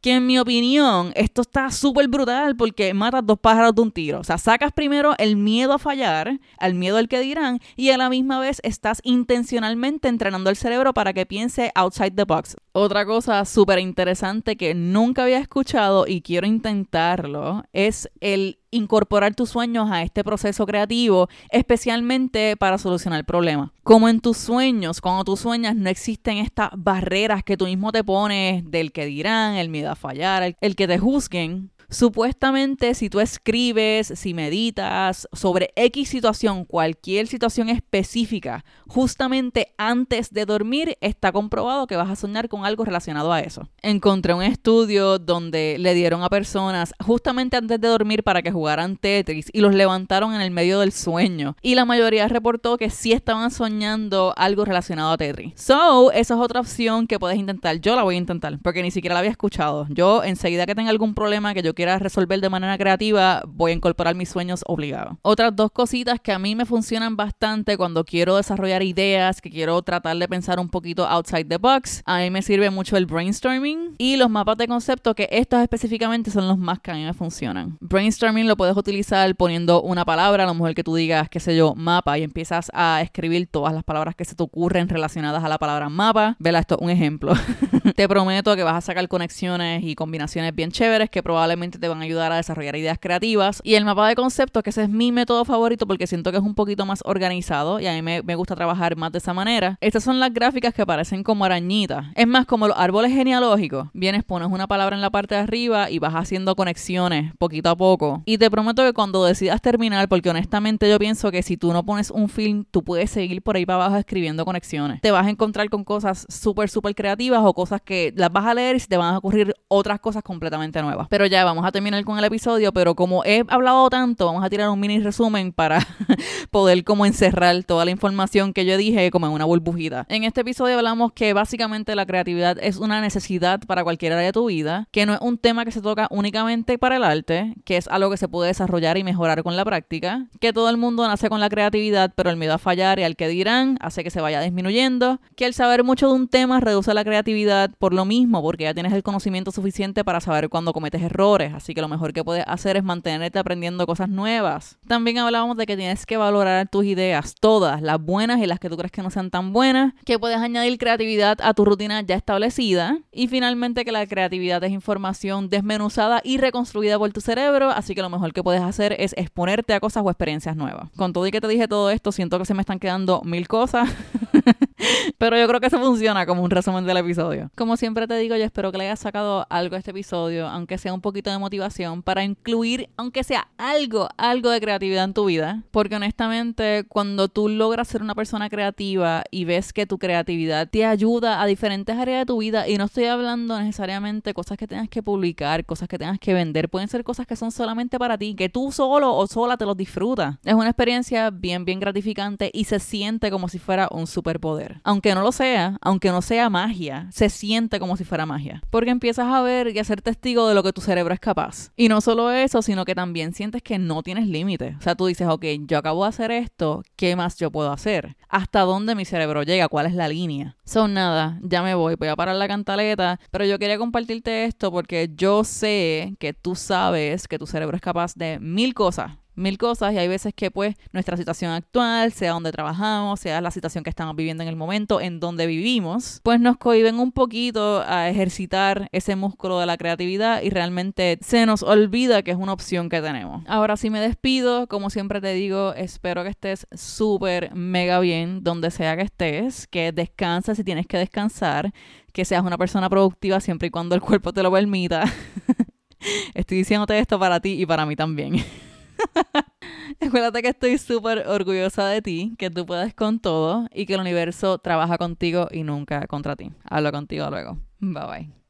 que 0.01 0.15
en 0.15 0.25
mi 0.25 0.39
opinión 0.39 1.11
esto 1.15 1.41
está 1.41 1.69
súper 1.69 2.07
brutal 2.07 2.55
porque 2.55 2.93
matas 2.93 3.25
dos 3.25 3.39
pájaros 3.39 3.75
de 3.75 3.81
un 3.81 3.91
tiro. 3.91 4.19
O 4.19 4.23
sea, 4.23 4.37
sacas 4.37 4.71
primero 4.73 5.13
el 5.19 5.35
miedo 5.35 5.73
a 5.73 5.79
fallar, 5.79 6.39
al 6.57 6.73
miedo 6.73 6.97
al 6.97 7.07
que 7.07 7.19
dirán, 7.19 7.59
y 7.75 7.91
a 7.91 7.97
la 7.97 8.09
misma 8.09 8.39
vez 8.39 8.59
estás 8.63 8.99
intencionalmente 9.03 10.07
entrenando 10.07 10.49
el 10.49 10.55
cerebro 10.55 10.93
para 10.93 11.13
que 11.13 11.25
piense 11.25 11.71
outside 11.75 12.13
the 12.15 12.23
box. 12.23 12.57
Otra 12.73 13.05
cosa 13.05 13.45
súper 13.45 13.79
interesante 13.79 14.57
que 14.57 14.73
nunca 14.73 15.23
había 15.23 15.37
escuchado 15.37 16.07
y 16.07 16.21
quiero 16.21 16.47
intentarlo 16.47 17.63
es 17.71 18.09
el 18.21 18.60
incorporar 18.71 19.35
tus 19.35 19.49
sueños 19.49 19.91
a 19.91 20.01
este 20.01 20.23
proceso 20.23 20.65
creativo, 20.65 21.29
especialmente 21.49 22.55
para 22.57 22.77
solucionar 22.77 23.25
problemas. 23.25 23.71
Como 23.83 24.07
en 24.09 24.21
tus 24.21 24.37
sueños, 24.37 25.01
cuando 25.01 25.23
tú 25.23 25.37
sueñas 25.37 25.75
no 25.75 25.89
existen 25.89 26.37
estas 26.37 26.69
barreras 26.75 27.43
que 27.43 27.57
tú 27.57 27.65
mismo 27.65 27.91
te 27.91 28.03
pones 28.03 28.69
del 28.69 28.91
que 28.91 29.05
dirán, 29.05 29.55
el 29.55 29.69
miedo 29.69 29.91
a 29.91 29.95
fallar, 29.95 30.55
el, 30.59 30.75
que 30.75 30.87
te 30.87 30.97
juzguen. 30.97 31.70
Supuestamente, 31.91 32.95
si 32.95 33.09
tú 33.09 33.19
escribes, 33.19 34.13
si 34.15 34.33
meditas 34.33 35.27
sobre 35.33 35.73
X 35.75 36.07
situación, 36.07 36.63
cualquier 36.63 37.27
situación 37.27 37.67
específica, 37.67 38.63
justamente 38.87 39.73
antes 39.77 40.31
de 40.31 40.45
dormir, 40.45 40.97
está 41.01 41.33
comprobado 41.33 41.87
que 41.87 41.97
vas 41.97 42.09
a 42.09 42.15
soñar 42.15 42.47
con 42.47 42.65
algo 42.65 42.85
relacionado 42.85 43.33
a 43.33 43.41
eso. 43.41 43.67
Encontré 43.81 44.33
un 44.33 44.41
estudio 44.41 45.19
donde 45.19 45.75
le 45.79 45.93
dieron 45.93 46.23
a 46.23 46.29
personas 46.29 46.93
justamente 47.03 47.57
antes 47.57 47.81
de 47.81 47.87
dormir 47.89 48.23
para 48.23 48.41
que 48.41 48.53
jugaran 48.53 48.95
Tetris 48.95 49.49
y 49.51 49.59
los 49.59 49.75
levantaron 49.75 50.33
en 50.33 50.39
el 50.39 50.51
medio 50.51 50.79
del 50.79 50.93
sueño. 50.93 51.57
Y 51.61 51.75
la 51.75 51.83
mayoría 51.83 52.25
reportó 52.29 52.77
que 52.77 52.89
sí 52.89 53.11
estaban 53.11 53.51
soñando 53.51 54.33
algo 54.37 54.63
relacionado 54.63 55.11
a 55.11 55.17
Tetris. 55.17 55.53
So, 55.55 56.13
esa 56.13 56.35
es 56.35 56.39
otra 56.39 56.61
opción 56.61 57.05
que 57.05 57.19
puedes 57.19 57.37
intentar. 57.37 57.81
Yo 57.81 57.97
la 57.97 58.03
voy 58.03 58.15
a 58.15 58.19
intentar 58.19 58.59
porque 58.63 58.81
ni 58.81 58.91
siquiera 58.91 59.13
la 59.13 59.19
había 59.19 59.31
escuchado. 59.31 59.87
Yo, 59.89 60.23
enseguida 60.23 60.65
que 60.65 60.73
tenga 60.73 60.89
algún 60.89 61.13
problema 61.13 61.53
que 61.53 61.61
yo 61.61 61.73
quiera 61.81 61.97
resolver 61.97 62.39
de 62.39 62.47
manera 62.47 62.77
creativa, 62.77 63.41
voy 63.47 63.71
a 63.71 63.73
incorporar 63.73 64.13
mis 64.13 64.29
sueños 64.29 64.63
obligados. 64.67 65.17
Otras 65.23 65.55
dos 65.55 65.71
cositas 65.71 66.19
que 66.19 66.31
a 66.31 66.37
mí 66.37 66.55
me 66.55 66.65
funcionan 66.65 67.15
bastante 67.17 67.75
cuando 67.75 68.05
quiero 68.05 68.37
desarrollar 68.37 68.83
ideas, 68.83 69.41
que 69.41 69.49
quiero 69.49 69.81
tratar 69.81 70.15
de 70.15 70.27
pensar 70.27 70.59
un 70.59 70.69
poquito 70.69 71.07
outside 71.07 71.45
the 71.45 71.57
box. 71.57 72.03
A 72.05 72.19
mí 72.19 72.29
me 72.29 72.43
sirve 72.43 72.69
mucho 72.69 72.97
el 72.97 73.07
brainstorming 73.07 73.95
y 73.97 74.15
los 74.17 74.29
mapas 74.29 74.57
de 74.57 74.67
concepto, 74.67 75.15
que 75.15 75.27
estos 75.31 75.59
específicamente 75.59 76.29
son 76.29 76.47
los 76.47 76.59
más 76.59 76.79
que 76.79 76.91
a 76.91 76.93
mí 76.93 77.03
me 77.03 77.15
funcionan. 77.15 77.79
Brainstorming 77.81 78.47
lo 78.47 78.55
puedes 78.55 78.77
utilizar 78.77 79.35
poniendo 79.35 79.81
una 79.81 80.05
palabra, 80.05 80.43
a 80.43 80.45
lo 80.45 80.53
mejor 80.53 80.75
que 80.75 80.83
tú 80.83 80.93
digas, 80.93 81.29
qué 81.29 81.39
sé 81.39 81.55
yo, 81.55 81.73
mapa, 81.73 82.19
y 82.19 82.21
empiezas 82.21 82.69
a 82.75 83.01
escribir 83.01 83.47
todas 83.47 83.73
las 83.73 83.83
palabras 83.83 84.13
que 84.15 84.23
se 84.23 84.35
te 84.35 84.43
ocurren 84.43 84.87
relacionadas 84.87 85.43
a 85.43 85.49
la 85.49 85.57
palabra 85.57 85.89
mapa. 85.89 86.35
Vela 86.37 86.59
esto, 86.59 86.77
un 86.79 86.91
ejemplo. 86.91 87.33
te 87.95 88.07
prometo 88.07 88.55
que 88.55 88.61
vas 88.61 88.75
a 88.75 88.81
sacar 88.81 89.07
conexiones 89.07 89.83
y 89.83 89.95
combinaciones 89.95 90.53
bien 90.53 90.69
chéveres 90.69 91.09
que 91.09 91.23
probablemente 91.23 91.70
te 91.79 91.87
van 91.87 92.01
a 92.01 92.03
ayudar 92.03 92.31
a 92.31 92.37
desarrollar 92.37 92.75
ideas 92.75 92.97
creativas. 92.99 93.61
Y 93.63 93.75
el 93.75 93.85
mapa 93.85 94.07
de 94.07 94.15
conceptos, 94.15 94.63
que 94.63 94.69
ese 94.69 94.83
es 94.83 94.89
mi 94.89 95.11
método 95.11 95.45
favorito 95.45 95.87
porque 95.87 96.07
siento 96.07 96.31
que 96.31 96.37
es 96.37 96.43
un 96.43 96.55
poquito 96.55 96.85
más 96.85 97.01
organizado 97.05 97.79
y 97.79 97.87
a 97.87 97.93
mí 97.93 98.01
me, 98.01 98.35
gusta 98.35 98.55
trabajar 98.55 98.95
más 98.95 99.11
de 99.11 99.19
esa 99.19 99.33
manera. 99.33 99.77
Estas 99.81 100.03
son 100.03 100.19
las 100.19 100.33
gráficas 100.33 100.73
que 100.73 100.85
parecen 100.85 101.23
como 101.23 101.45
arañitas. 101.45 102.05
Es 102.15 102.27
más, 102.27 102.45
como 102.45 102.67
los 102.67 102.77
árboles 102.77 103.11
genealógicos. 103.11 103.89
Vienes, 103.93 104.23
pones 104.23 104.49
una 104.49 104.67
palabra 104.67 104.95
en 104.95 105.01
la 105.01 105.09
parte 105.09 105.35
de 105.35 105.41
arriba 105.41 105.89
y 105.89 105.99
vas 105.99 106.13
haciendo 106.13 106.55
conexiones 106.55 107.33
poquito 107.37 107.69
a 107.69 107.75
poco. 107.75 108.23
Y 108.25 108.37
te 108.37 108.49
prometo 108.49 108.83
que 108.83 108.93
cuando 108.93 109.23
decidas 109.25 109.61
terminar, 109.61 110.07
porque 110.09 110.29
honestamente 110.29 110.89
yo 110.89 110.97
pienso 110.99 111.31
que 111.31 111.43
si 111.43 111.57
tú 111.57 111.73
no 111.73 111.83
pones 111.83 112.11
un 112.11 112.29
film, 112.29 112.65
tú 112.69 112.83
puedes 112.83 113.11
seguir 113.11 113.41
por 113.41 113.55
ahí 113.55 113.65
para 113.65 113.85
abajo 113.85 113.97
escribiendo 113.97 114.45
conexiones. 114.45 115.01
Te 115.01 115.11
vas 115.11 115.27
a 115.27 115.29
encontrar 115.29 115.69
con 115.69 115.83
cosas 115.83 116.25
súper, 116.29 116.69
súper 116.69 116.95
creativas 116.95 117.41
o 117.43 117.53
cosas 117.53 117.81
que 117.81 118.13
las 118.15 118.31
vas 118.31 118.45
a 118.45 118.53
leer 118.53 118.75
y 118.77 118.79
te 118.79 118.97
van 118.97 119.13
a 119.13 119.17
ocurrir 119.17 119.53
otras 119.67 119.99
cosas 119.99 120.23
completamente 120.23 120.81
nuevas. 120.81 121.07
Pero 121.09 121.25
ya 121.25 121.43
vamos 121.45 121.60
a 121.65 121.71
terminar 121.71 122.03
con 122.03 122.17
el 122.17 122.23
episodio, 122.23 122.71
pero 122.73 122.95
como 122.95 123.23
he 123.25 123.43
hablado 123.47 123.89
tanto, 123.89 124.25
vamos 124.25 124.43
a 124.43 124.49
tirar 124.49 124.69
un 124.69 124.79
mini 124.79 124.99
resumen 124.99 125.51
para 125.51 125.85
poder 126.51 126.83
como 126.83 127.05
encerrar 127.05 127.63
toda 127.63 127.85
la 127.85 127.91
información 127.91 128.53
que 128.53 128.65
yo 128.65 128.77
dije 128.77 129.11
como 129.11 129.27
en 129.27 129.33
una 129.33 129.45
burbujita. 129.45 130.05
En 130.09 130.23
este 130.23 130.41
episodio 130.41 130.77
hablamos 130.77 131.13
que 131.13 131.33
básicamente 131.33 131.95
la 131.95 132.05
creatividad 132.05 132.57
es 132.61 132.77
una 132.77 133.01
necesidad 133.01 133.59
para 133.61 133.83
cualquier 133.83 134.13
área 134.13 134.25
de 134.25 134.33
tu 134.33 134.45
vida, 134.45 134.87
que 134.91 135.05
no 135.05 135.13
es 135.13 135.19
un 135.21 135.37
tema 135.37 135.65
que 135.65 135.71
se 135.71 135.81
toca 135.81 136.07
únicamente 136.11 136.77
para 136.77 136.97
el 136.97 137.03
arte, 137.03 137.55
que 137.65 137.77
es 137.77 137.87
algo 137.87 138.11
que 138.11 138.17
se 138.17 138.27
puede 138.27 138.49
desarrollar 138.49 138.97
y 138.97 139.03
mejorar 139.03 139.43
con 139.43 139.55
la 139.55 139.65
práctica, 139.65 140.27
que 140.39 140.53
todo 140.53 140.69
el 140.69 140.77
mundo 140.77 141.07
nace 141.07 141.29
con 141.29 141.39
la 141.39 141.49
creatividad, 141.49 142.13
pero 142.15 142.29
el 142.29 142.37
miedo 142.37 142.53
a 142.53 142.57
fallar 142.57 142.99
y 142.99 143.03
al 143.03 143.15
que 143.15 143.27
dirán 143.27 143.77
hace 143.81 144.03
que 144.03 144.09
se 144.09 144.21
vaya 144.21 144.41
disminuyendo, 144.41 145.19
que 145.35 145.45
el 145.45 145.53
saber 145.53 145.83
mucho 145.83 146.07
de 146.07 146.13
un 146.13 146.27
tema 146.27 146.59
reduce 146.59 146.93
la 146.93 147.03
creatividad 147.03 147.71
por 147.77 147.93
lo 147.93 148.05
mismo, 148.05 148.41
porque 148.41 148.65
ya 148.65 148.73
tienes 148.73 148.93
el 148.93 149.03
conocimiento 149.03 149.51
suficiente 149.51 150.03
para 150.03 150.21
saber 150.21 150.49
cuando 150.49 150.73
cometes 150.73 151.01
errores, 151.01 151.40
así 151.47 151.73
que 151.73 151.81
lo 151.81 151.87
mejor 151.87 152.13
que 152.13 152.23
puedes 152.23 152.43
hacer 152.47 152.77
es 152.77 152.83
mantenerte 152.83 153.39
aprendiendo 153.39 153.85
cosas 153.85 154.09
nuevas. 154.09 154.77
También 154.87 155.17
hablábamos 155.17 155.57
de 155.57 155.65
que 155.65 155.77
tienes 155.77 156.05
que 156.05 156.17
valorar 156.17 156.67
tus 156.69 156.85
ideas, 156.85 157.35
todas, 157.39 157.81
las 157.81 157.99
buenas 157.99 158.39
y 158.39 158.45
las 158.45 158.59
que 158.59 158.69
tú 158.69 158.77
crees 158.77 158.91
que 158.91 159.01
no 159.01 159.09
sean 159.09 159.31
tan 159.31 159.53
buenas, 159.53 159.93
que 160.05 160.19
puedes 160.19 160.37
añadir 160.37 160.77
creatividad 160.77 161.39
a 161.41 161.53
tu 161.53 161.65
rutina 161.65 162.01
ya 162.01 162.15
establecida 162.15 162.99
y 163.11 163.27
finalmente 163.27 163.85
que 163.85 163.91
la 163.91 164.05
creatividad 164.05 164.63
es 164.63 164.71
información 164.71 165.49
desmenuzada 165.49 166.21
y 166.23 166.37
reconstruida 166.37 166.97
por 166.97 167.11
tu 167.11 167.21
cerebro, 167.21 167.69
así 167.69 167.95
que 167.95 168.01
lo 168.01 168.09
mejor 168.09 168.33
que 168.33 168.43
puedes 168.43 168.61
hacer 168.61 168.95
es 168.99 169.13
exponerte 169.17 169.73
a 169.73 169.79
cosas 169.79 170.03
o 170.05 170.09
experiencias 170.09 170.55
nuevas. 170.55 170.89
Con 170.95 171.13
todo 171.13 171.25
y 171.27 171.31
que 171.31 171.41
te 171.41 171.47
dije 171.47 171.67
todo 171.67 171.89
esto, 171.89 172.11
siento 172.11 172.37
que 172.39 172.45
se 172.45 172.53
me 172.53 172.61
están 172.61 172.79
quedando 172.79 173.21
mil 173.23 173.47
cosas. 173.47 173.89
Pero 175.17 175.37
yo 175.37 175.47
creo 175.47 175.59
que 175.59 175.67
eso 175.67 175.79
funciona 175.79 176.25
como 176.25 176.43
un 176.43 176.51
resumen 176.51 176.85
del 176.85 176.97
episodio. 176.97 177.49
Como 177.55 177.77
siempre 177.77 178.07
te 178.07 178.17
digo, 178.17 178.35
yo 178.35 178.43
espero 178.43 178.71
que 178.71 178.77
le 178.77 178.85
hayas 178.85 178.99
sacado 178.99 179.45
algo 179.49 179.75
a 179.75 179.79
este 179.79 179.91
episodio, 179.91 180.47
aunque 180.47 180.77
sea 180.77 180.93
un 180.93 181.01
poquito 181.01 181.29
de 181.29 181.37
motivación, 181.37 182.03
para 182.03 182.23
incluir, 182.23 182.89
aunque 182.97 183.23
sea 183.23 183.47
algo, 183.57 184.09
algo 184.17 184.49
de 184.49 184.61
creatividad 184.61 185.05
en 185.05 185.13
tu 185.13 185.25
vida. 185.25 185.63
Porque 185.71 185.95
honestamente, 185.95 186.85
cuando 186.87 187.27
tú 187.27 187.49
logras 187.49 187.87
ser 187.87 188.01
una 188.01 188.15
persona 188.15 188.49
creativa 188.49 189.23
y 189.31 189.45
ves 189.45 189.73
que 189.73 189.85
tu 189.85 189.97
creatividad 189.97 190.67
te 190.69 190.85
ayuda 190.85 191.41
a 191.41 191.45
diferentes 191.45 191.97
áreas 191.97 192.21
de 192.21 192.25
tu 192.25 192.39
vida, 192.39 192.67
y 192.67 192.77
no 192.77 192.85
estoy 192.85 193.05
hablando 193.05 193.59
necesariamente 193.59 194.33
cosas 194.33 194.57
que 194.57 194.67
tengas 194.67 194.89
que 194.89 195.03
publicar, 195.03 195.65
cosas 195.65 195.87
que 195.87 195.97
tengas 195.97 196.19
que 196.19 196.33
vender, 196.33 196.69
pueden 196.69 196.87
ser 196.87 197.03
cosas 197.03 197.27
que 197.27 197.35
son 197.35 197.51
solamente 197.51 197.99
para 197.99 198.17
ti, 198.17 198.35
que 198.35 198.49
tú 198.49 198.71
solo 198.71 199.15
o 199.15 199.27
sola 199.27 199.57
te 199.57 199.65
los 199.65 199.77
disfrutas. 199.77 200.37
Es 200.43 200.53
una 200.53 200.67
experiencia 200.69 201.29
bien, 201.29 201.65
bien 201.65 201.79
gratificante 201.79 202.49
y 202.53 202.65
se 202.65 202.79
siente 202.79 203.31
como 203.31 203.47
si 203.49 203.59
fuera 203.59 203.87
un 203.91 204.07
superpoder. 204.07 204.70
Aunque 204.83 205.15
no 205.15 205.21
lo 205.21 205.31
sea, 205.31 205.77
aunque 205.81 206.09
no 206.09 206.21
sea 206.21 206.49
magia, 206.49 207.07
se 207.11 207.29
siente 207.29 207.79
como 207.79 207.97
si 207.97 208.03
fuera 208.03 208.25
magia. 208.25 208.61
Porque 208.69 208.89
empiezas 208.89 209.27
a 209.27 209.41
ver 209.41 209.75
y 209.75 209.79
a 209.79 209.83
ser 209.83 210.01
testigo 210.01 210.47
de 210.47 210.55
lo 210.55 210.63
que 210.63 210.73
tu 210.73 210.81
cerebro 210.81 211.13
es 211.13 211.19
capaz. 211.19 211.71
Y 211.75 211.89
no 211.89 212.01
solo 212.01 212.31
eso, 212.31 212.61
sino 212.61 212.85
que 212.85 212.95
también 212.95 213.33
sientes 213.33 213.61
que 213.61 213.79
no 213.79 214.03
tienes 214.03 214.27
límite. 214.27 214.75
O 214.79 214.81
sea, 214.81 214.95
tú 214.95 215.05
dices, 215.05 215.27
ok, 215.27 215.45
yo 215.65 215.77
acabo 215.77 216.03
de 216.03 216.09
hacer 216.09 216.31
esto, 216.31 216.83
¿qué 216.95 217.15
más 217.15 217.37
yo 217.37 217.51
puedo 217.51 217.71
hacer? 217.71 218.15
¿Hasta 218.29 218.61
dónde 218.61 218.95
mi 218.95 219.05
cerebro 219.05 219.43
llega? 219.43 219.67
¿Cuál 219.67 219.87
es 219.87 219.93
la 219.93 220.07
línea? 220.07 220.55
Son 220.65 220.93
nada, 220.93 221.39
ya 221.41 221.63
me 221.63 221.75
voy, 221.75 221.95
voy 221.95 222.07
a 222.07 222.15
parar 222.15 222.35
la 222.35 222.47
cantaleta, 222.47 223.19
pero 223.29 223.45
yo 223.45 223.59
quería 223.59 223.77
compartirte 223.77 224.45
esto 224.45 224.71
porque 224.71 225.09
yo 225.15 225.43
sé 225.43 226.15
que 226.19 226.33
tú 226.33 226.55
sabes 226.55 227.27
que 227.27 227.39
tu 227.39 227.47
cerebro 227.47 227.75
es 227.75 227.81
capaz 227.81 228.15
de 228.15 228.39
mil 228.39 228.73
cosas 228.73 229.11
mil 229.41 229.57
cosas 229.57 229.93
y 229.93 229.97
hay 229.97 230.07
veces 230.07 230.33
que 230.33 230.51
pues 230.51 230.75
nuestra 230.91 231.17
situación 231.17 231.51
actual, 231.51 232.13
sea 232.13 232.31
donde 232.31 232.51
trabajamos, 232.51 233.19
sea 233.19 233.41
la 233.41 233.51
situación 233.51 233.83
que 233.83 233.89
estamos 233.89 234.15
viviendo 234.15 234.43
en 234.43 234.49
el 234.49 234.55
momento, 234.55 235.01
en 235.01 235.19
donde 235.19 235.47
vivimos, 235.47 236.19
pues 236.23 236.39
nos 236.39 236.57
cohiben 236.57 236.99
un 236.99 237.11
poquito 237.11 237.83
a 237.85 238.09
ejercitar 238.09 238.87
ese 238.91 239.15
músculo 239.15 239.59
de 239.59 239.65
la 239.65 239.77
creatividad 239.77 240.41
y 240.41 240.49
realmente 240.49 241.17
se 241.21 241.45
nos 241.45 241.63
olvida 241.63 242.21
que 242.23 242.31
es 242.31 242.37
una 242.37 242.53
opción 242.53 242.89
que 242.89 243.01
tenemos. 243.01 243.43
Ahora 243.47 243.77
sí 243.77 243.89
me 243.89 243.99
despido, 243.99 244.67
como 244.67 244.89
siempre 244.89 245.21
te 245.21 245.33
digo, 245.33 245.73
espero 245.73 246.23
que 246.23 246.29
estés 246.29 246.67
súper 246.73 247.53
mega 247.55 247.99
bien 247.99 248.43
donde 248.43 248.71
sea 248.71 248.95
que 248.95 249.03
estés, 249.03 249.67
que 249.67 249.91
descanses 249.91 250.57
si 250.57 250.63
tienes 250.63 250.87
que 250.87 250.97
descansar, 250.97 251.73
que 252.13 252.25
seas 252.25 252.43
una 252.43 252.57
persona 252.57 252.89
productiva 252.89 253.39
siempre 253.39 253.67
y 253.67 253.71
cuando 253.71 253.95
el 253.95 254.01
cuerpo 254.01 254.33
te 254.33 254.43
lo 254.43 254.51
permita. 254.51 255.03
Estoy 256.33 256.57
diciéndote 256.57 256.97
esto 256.97 257.19
para 257.19 257.39
ti 257.39 257.61
y 257.61 257.65
para 257.65 257.85
mí 257.85 257.95
también. 257.95 258.35
Acuérdate 260.01 260.41
que 260.41 260.49
estoy 260.49 260.77
súper 260.77 261.27
orgullosa 261.27 261.87
de 261.87 262.01
ti, 262.01 262.35
que 262.37 262.49
tú 262.49 262.65
puedes 262.65 262.93
con 262.93 263.19
todo 263.19 263.67
y 263.73 263.85
que 263.85 263.95
el 263.95 264.01
universo 264.01 264.57
trabaja 264.57 264.97
contigo 264.97 265.47
y 265.51 265.63
nunca 265.63 266.07
contra 266.07 266.35
ti. 266.35 266.51
Hablo 266.69 266.91
contigo 266.91 267.29
luego. 267.29 267.57
Bye 267.79 268.05
bye. 268.07 268.33